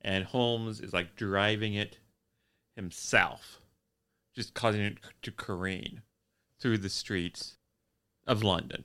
[0.00, 1.98] and Holmes is like driving it
[2.76, 3.60] himself,
[4.34, 6.02] just causing it to careen
[6.58, 7.56] through the streets
[8.26, 8.84] of London,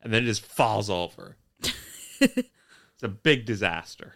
[0.00, 1.36] and then it just falls over.
[2.20, 4.14] it's a big disaster.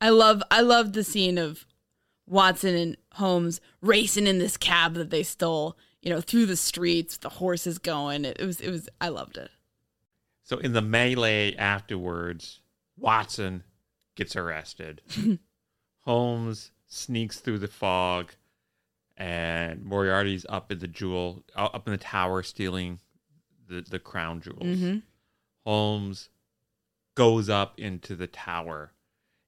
[0.00, 1.64] I love I love the scene of
[2.26, 7.16] Watson and Holmes racing in this cab that they stole, you know, through the streets,
[7.16, 8.24] the horses going.
[8.24, 9.50] It, was it was I loved it.
[10.42, 12.60] So in the melee afterwards,
[12.96, 13.62] Watson
[14.16, 15.02] gets arrested.
[16.00, 18.32] Holmes sneaks through the fog,
[19.16, 22.98] and Moriarty's up in the jewel, uh, up in the tower, stealing
[23.68, 24.78] the the crown jewels.
[24.78, 24.98] Mm-hmm.
[25.64, 26.28] Holmes
[27.14, 28.92] goes up into the tower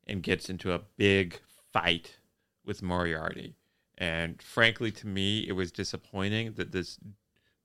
[0.07, 1.41] and gets into a big
[1.73, 2.19] fight
[2.65, 3.57] with Moriarty.
[3.97, 6.99] And frankly, to me, it was disappointing that this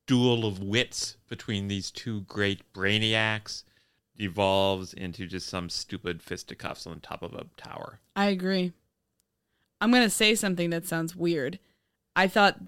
[0.09, 3.63] duel of wits between these two great brainiacs
[4.17, 7.99] devolves into just some stupid fisticuffs on the top of a tower.
[8.15, 8.73] I agree.
[9.79, 11.59] I'm going to say something that sounds weird.
[12.15, 12.59] I thought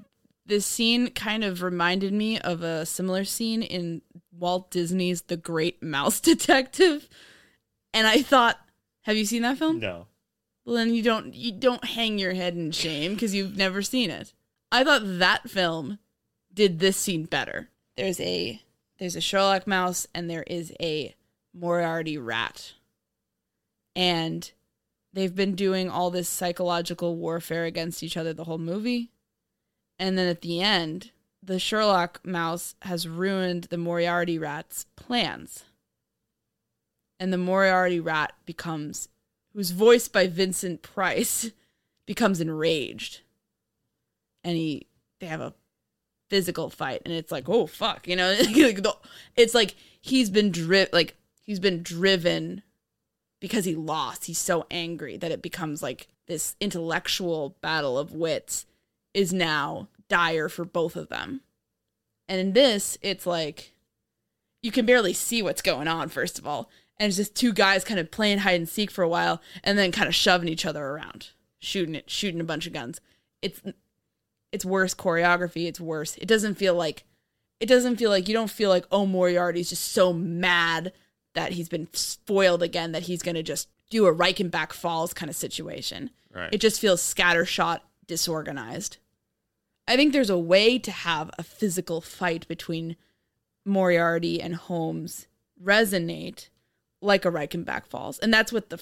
[0.46, 5.82] this scene kind of reminded me of a similar scene in Walt Disney's The Great
[5.82, 7.10] Mouse Detective.
[7.92, 8.60] And I thought,
[9.02, 9.80] have you seen that film?
[9.80, 10.06] No.
[10.64, 14.12] Well, then you don't you don't hang your head in shame because you've never seen
[14.12, 14.32] it.
[14.72, 15.98] I thought that film
[16.54, 17.70] did this scene better.
[17.98, 18.62] There's a
[19.00, 21.16] there's a Sherlock mouse and there is a
[21.54, 22.74] Moriarty rat,
[23.96, 24.52] and
[25.12, 29.12] they've been doing all this psychological warfare against each other the whole movie,
[30.00, 31.12] and then at the end,
[31.44, 35.66] the Sherlock mouse has ruined the Moriarty rat's plans,
[37.20, 39.10] and the Moriarty rat becomes
[39.54, 41.52] who's voiced by Vincent Price,
[42.06, 43.22] becomes enraged.
[44.44, 44.88] And he
[45.20, 45.54] they have a
[46.32, 48.34] physical fight and it's like, "Oh fuck." You know,
[49.36, 52.64] it's like he's been driven like he's been driven
[53.42, 54.26] because he lost.
[54.26, 58.66] He's so angry that it becomes like this intellectual battle of wits
[59.14, 61.42] is now dire for both of them.
[62.30, 63.74] And in this, it's like
[64.62, 67.84] you can barely see what's going on first of all and it's just two guys
[67.84, 70.68] kind of playing hide and seek for a while and then kind of shoving each
[70.68, 73.02] other around shooting it shooting a bunch of guns
[73.42, 73.60] it's
[74.52, 77.04] it's worse choreography it's worse it doesn't feel like
[77.60, 80.92] it doesn't feel like you don't feel like oh moriarty's just so mad
[81.34, 85.30] that he's been spoiled again that he's going to just do a reichenbach falls kind
[85.30, 86.50] of situation Right.
[86.54, 88.98] it just feels scattershot disorganized
[89.88, 92.96] i think there's a way to have a physical fight between
[93.66, 95.28] moriarty and holmes
[95.62, 96.50] resonate
[97.02, 98.20] like a Reichenbach Falls.
[98.20, 98.78] And that's what the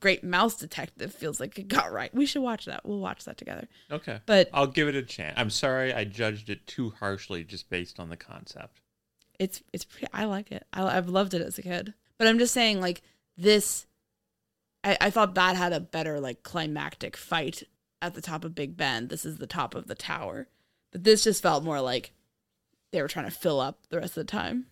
[0.00, 2.14] great mouse detective feels like it got right.
[2.14, 2.84] We should watch that.
[2.84, 3.68] We'll watch that together.
[3.90, 4.20] okay.
[4.26, 5.34] But I'll give it a chance.
[5.38, 8.80] I'm sorry I judged it too harshly just based on the concept.
[9.38, 10.66] it's it's pretty, I like it.
[10.72, 11.94] I, I've loved it as a kid.
[12.18, 13.02] But I'm just saying like
[13.36, 13.86] this
[14.84, 17.64] I, I thought that had a better like climactic fight
[18.00, 19.08] at the top of Big Ben.
[19.08, 20.48] This is the top of the tower.
[20.92, 22.12] But this just felt more like
[22.92, 24.66] they were trying to fill up the rest of the time.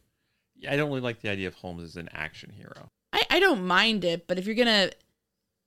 [0.56, 2.90] Yeah, I don't really like the idea of Holmes as an action hero.
[3.14, 4.90] I, I don't mind it, but if you're gonna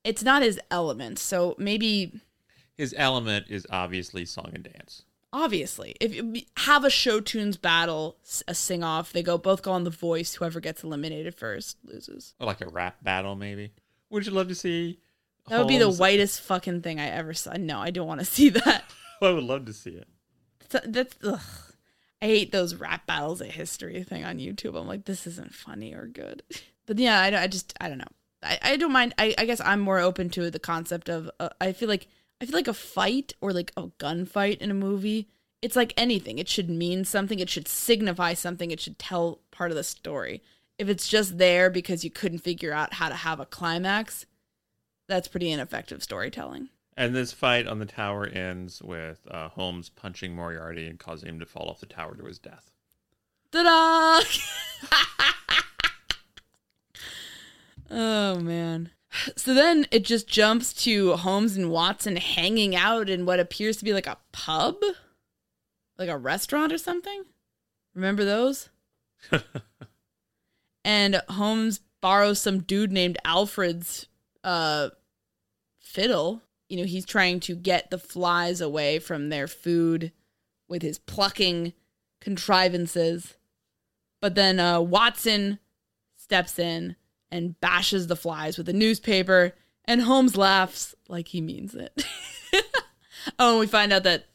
[0.04, 1.18] it's not his element.
[1.20, 2.14] So maybe
[2.76, 5.04] His element is obviously song and dance.
[5.34, 8.18] obviously if you have a show tunes battle
[8.48, 12.34] a sing off they go both go on the voice whoever gets eliminated first loses
[12.40, 13.72] Or like a rap battle, maybe.
[14.10, 15.00] Would you love to see?
[15.50, 18.26] that would be the whitest fucking thing i ever saw no i don't want to
[18.38, 18.84] see that
[19.22, 20.08] I would love to see it.
[20.70, 21.40] that's, that's ugh.
[22.22, 25.94] i hate those rap battles of history thing on youtube i'm like this isn't funny
[25.94, 26.44] or good
[26.88, 28.06] but yeah i, I just i don't know.
[28.44, 29.14] I, I don't mind.
[29.18, 32.08] I, I guess i'm more open to the concept of uh, i feel like
[32.42, 35.28] i feel like a fight or like a gunfight in a movie
[35.62, 36.38] it's like anything.
[36.40, 37.40] It should mean something.
[37.40, 38.72] It should signify something.
[38.72, 40.42] It should tell part of the story.
[40.78, 44.26] If it's just there because you couldn't figure out how to have a climax
[45.08, 46.70] that's pretty ineffective storytelling.
[46.96, 51.40] And this fight on the tower ends with uh, Holmes punching Moriarty and causing him
[51.40, 52.72] to fall off the tower to his death.
[53.52, 54.22] Ta-da!
[57.90, 58.92] oh man.
[59.36, 63.86] So then it just jumps to Holmes and Watson hanging out in what appears to
[63.86, 64.76] be like a pub?
[65.98, 67.24] Like a restaurant or something?
[67.96, 68.70] Remember those?
[70.86, 74.08] and Holmes borrows some dude named Alfred's
[74.44, 74.90] uh
[75.80, 76.44] fiddle.
[76.70, 80.12] You know, he's trying to get the flies away from their food
[80.68, 81.74] with his plucking
[82.20, 83.36] contrivances.
[84.22, 85.60] But then uh, Watson
[86.16, 86.96] steps in
[87.32, 89.54] and bashes the flies with a newspaper,
[89.86, 92.06] and Holmes laughs like he means it.
[93.40, 94.26] oh, and we find out that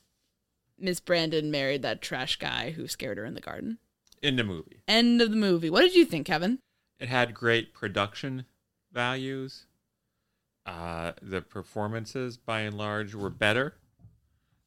[0.79, 3.79] Miss Brandon married that trash guy who scared her in the garden.
[4.23, 5.69] In the movie, End of the movie.
[5.71, 6.59] What did you think, Kevin?
[7.01, 8.45] it had great production
[8.93, 9.67] values.
[10.65, 13.75] Uh, the performances, by and large, were better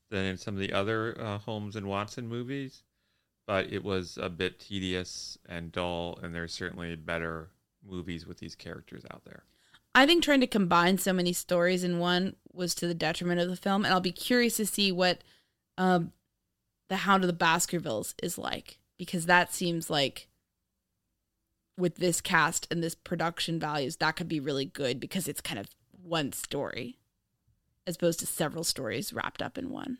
[0.10, 2.84] than in some of the other uh, Holmes and Watson movies,
[3.48, 6.20] but it was a bit tedious and dull.
[6.22, 7.52] And there's certainly better
[7.86, 9.44] movies with these characters out there.
[9.94, 13.50] I think trying to combine so many stories in one was to the detriment of
[13.50, 15.24] the film, and I'll be curious to see what
[15.78, 16.12] um,
[16.90, 20.28] the Hound of the Baskervilles is like because that seems like
[21.78, 25.60] with this cast and this production values that could be really good because it's kind
[25.60, 25.68] of
[26.02, 26.98] one story
[27.86, 29.98] as opposed to several stories wrapped up in one.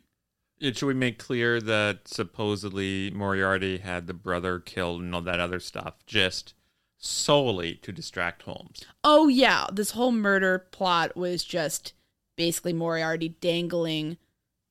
[0.58, 5.40] Yeah, should we make clear that supposedly Moriarty had the brother killed and all that
[5.40, 6.54] other stuff just
[6.98, 8.84] solely to distract Holmes?
[9.04, 11.92] Oh yeah, this whole murder plot was just
[12.36, 14.18] basically Moriarty dangling,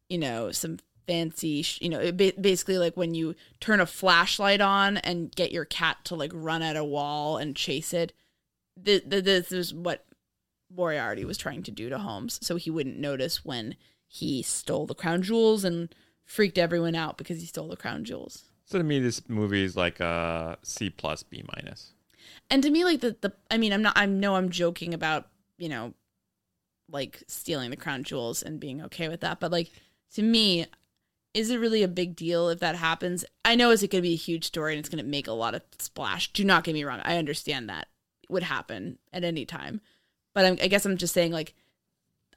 [0.10, 3.86] you know, some fancy, sh- you know, it ba- basically like when you turn a
[3.86, 8.14] flashlight on and get your cat to like run at a wall and chase it.
[8.84, 10.06] Th- th- this is what
[10.76, 13.76] Moriarty was trying to do to Holmes, so he wouldn't notice when
[14.08, 15.94] he stole the crown jewels and
[16.24, 18.46] freaked everyone out because he stole the crown jewels.
[18.66, 21.92] So to me, this movie is like a C plus B minus.
[22.50, 25.28] And to me, like the the I mean, I'm not I know I'm joking about,
[25.58, 25.94] you know,
[26.90, 29.72] like stealing the crown jewels and being okay with that, but like
[30.14, 30.66] to me,
[31.34, 33.26] is it really a big deal if that happens?
[33.44, 35.34] I know it's going to be a huge story and it's going to make a
[35.34, 36.32] lot of splash.
[36.32, 37.02] Do not get me wrong.
[37.04, 37.90] I understand that
[38.24, 39.82] it would happen at any time.
[40.34, 41.54] But I'm, I guess I'm just saying, like,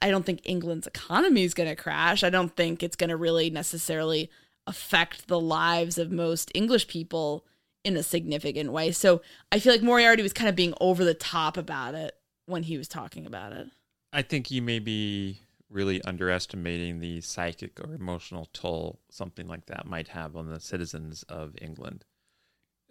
[0.01, 2.23] I don't think England's economy is going to crash.
[2.23, 4.29] I don't think it's going to really necessarily
[4.67, 7.45] affect the lives of most English people
[7.83, 8.91] in a significant way.
[8.91, 12.15] So I feel like Moriarty was kind of being over the top about it
[12.45, 13.67] when he was talking about it.
[14.11, 19.85] I think you may be really underestimating the psychic or emotional toll something like that
[19.85, 22.05] might have on the citizens of England.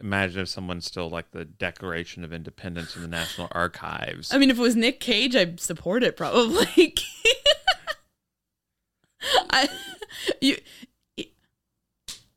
[0.00, 4.32] Imagine if someone stole like the Declaration of Independence from the National Archives.
[4.32, 6.94] I mean, if it was Nick Cage, I'd support it probably.
[9.50, 9.68] I,
[10.40, 10.56] you,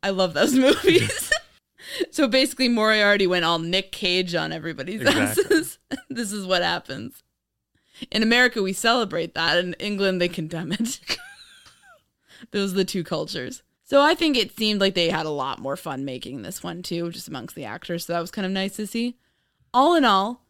[0.02, 1.32] I love those movies.
[2.10, 5.22] so basically, Moriarty went all Nick Cage on everybody's Exactly.
[5.44, 5.78] asses.
[6.10, 7.22] this is what happens.
[8.10, 9.58] In America, we celebrate that.
[9.58, 11.00] In England, they condemn it.
[12.50, 13.62] Those are the two cultures.
[13.84, 16.82] So I think it seemed like they had a lot more fun making this one
[16.82, 18.06] too, just amongst the actors.
[18.06, 19.16] So that was kind of nice to see.
[19.74, 20.46] All in all,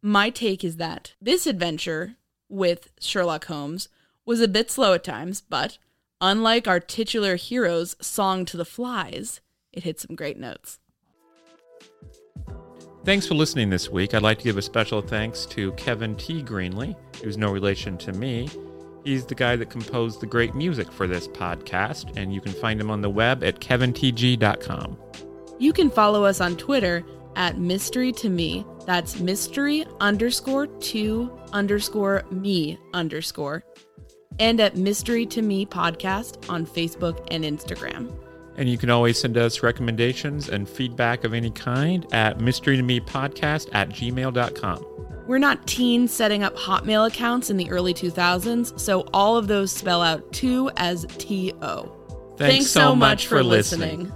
[0.00, 2.16] my take is that this adventure
[2.48, 3.88] with Sherlock Holmes
[4.24, 5.78] was a bit slow at times, but
[6.20, 9.40] unlike our titular hero's song to the flies,
[9.72, 10.78] it hit some great notes.
[13.04, 14.14] Thanks for listening this week.
[14.14, 16.42] I'd like to give a special thanks to Kevin T.
[16.42, 18.48] Greenley, who's no relation to me.
[19.04, 22.80] He's the guy that composed the great music for this podcast, and you can find
[22.80, 24.96] him on the web at kevintg.com.
[25.58, 27.04] You can follow us on Twitter
[27.36, 28.64] at mystery to me.
[28.86, 33.64] That's mystery underscore to underscore me underscore.
[34.38, 38.23] And at mystery to me podcast on Facebook and Instagram.
[38.56, 43.88] And you can always send us recommendations and feedback of any kind at mysterytomepodcast at
[43.90, 44.86] gmail.com.
[45.26, 49.72] We're not teens setting up Hotmail accounts in the early 2000s, so all of those
[49.72, 51.90] spell out two as T O.
[52.36, 54.12] Thanks so much for listening.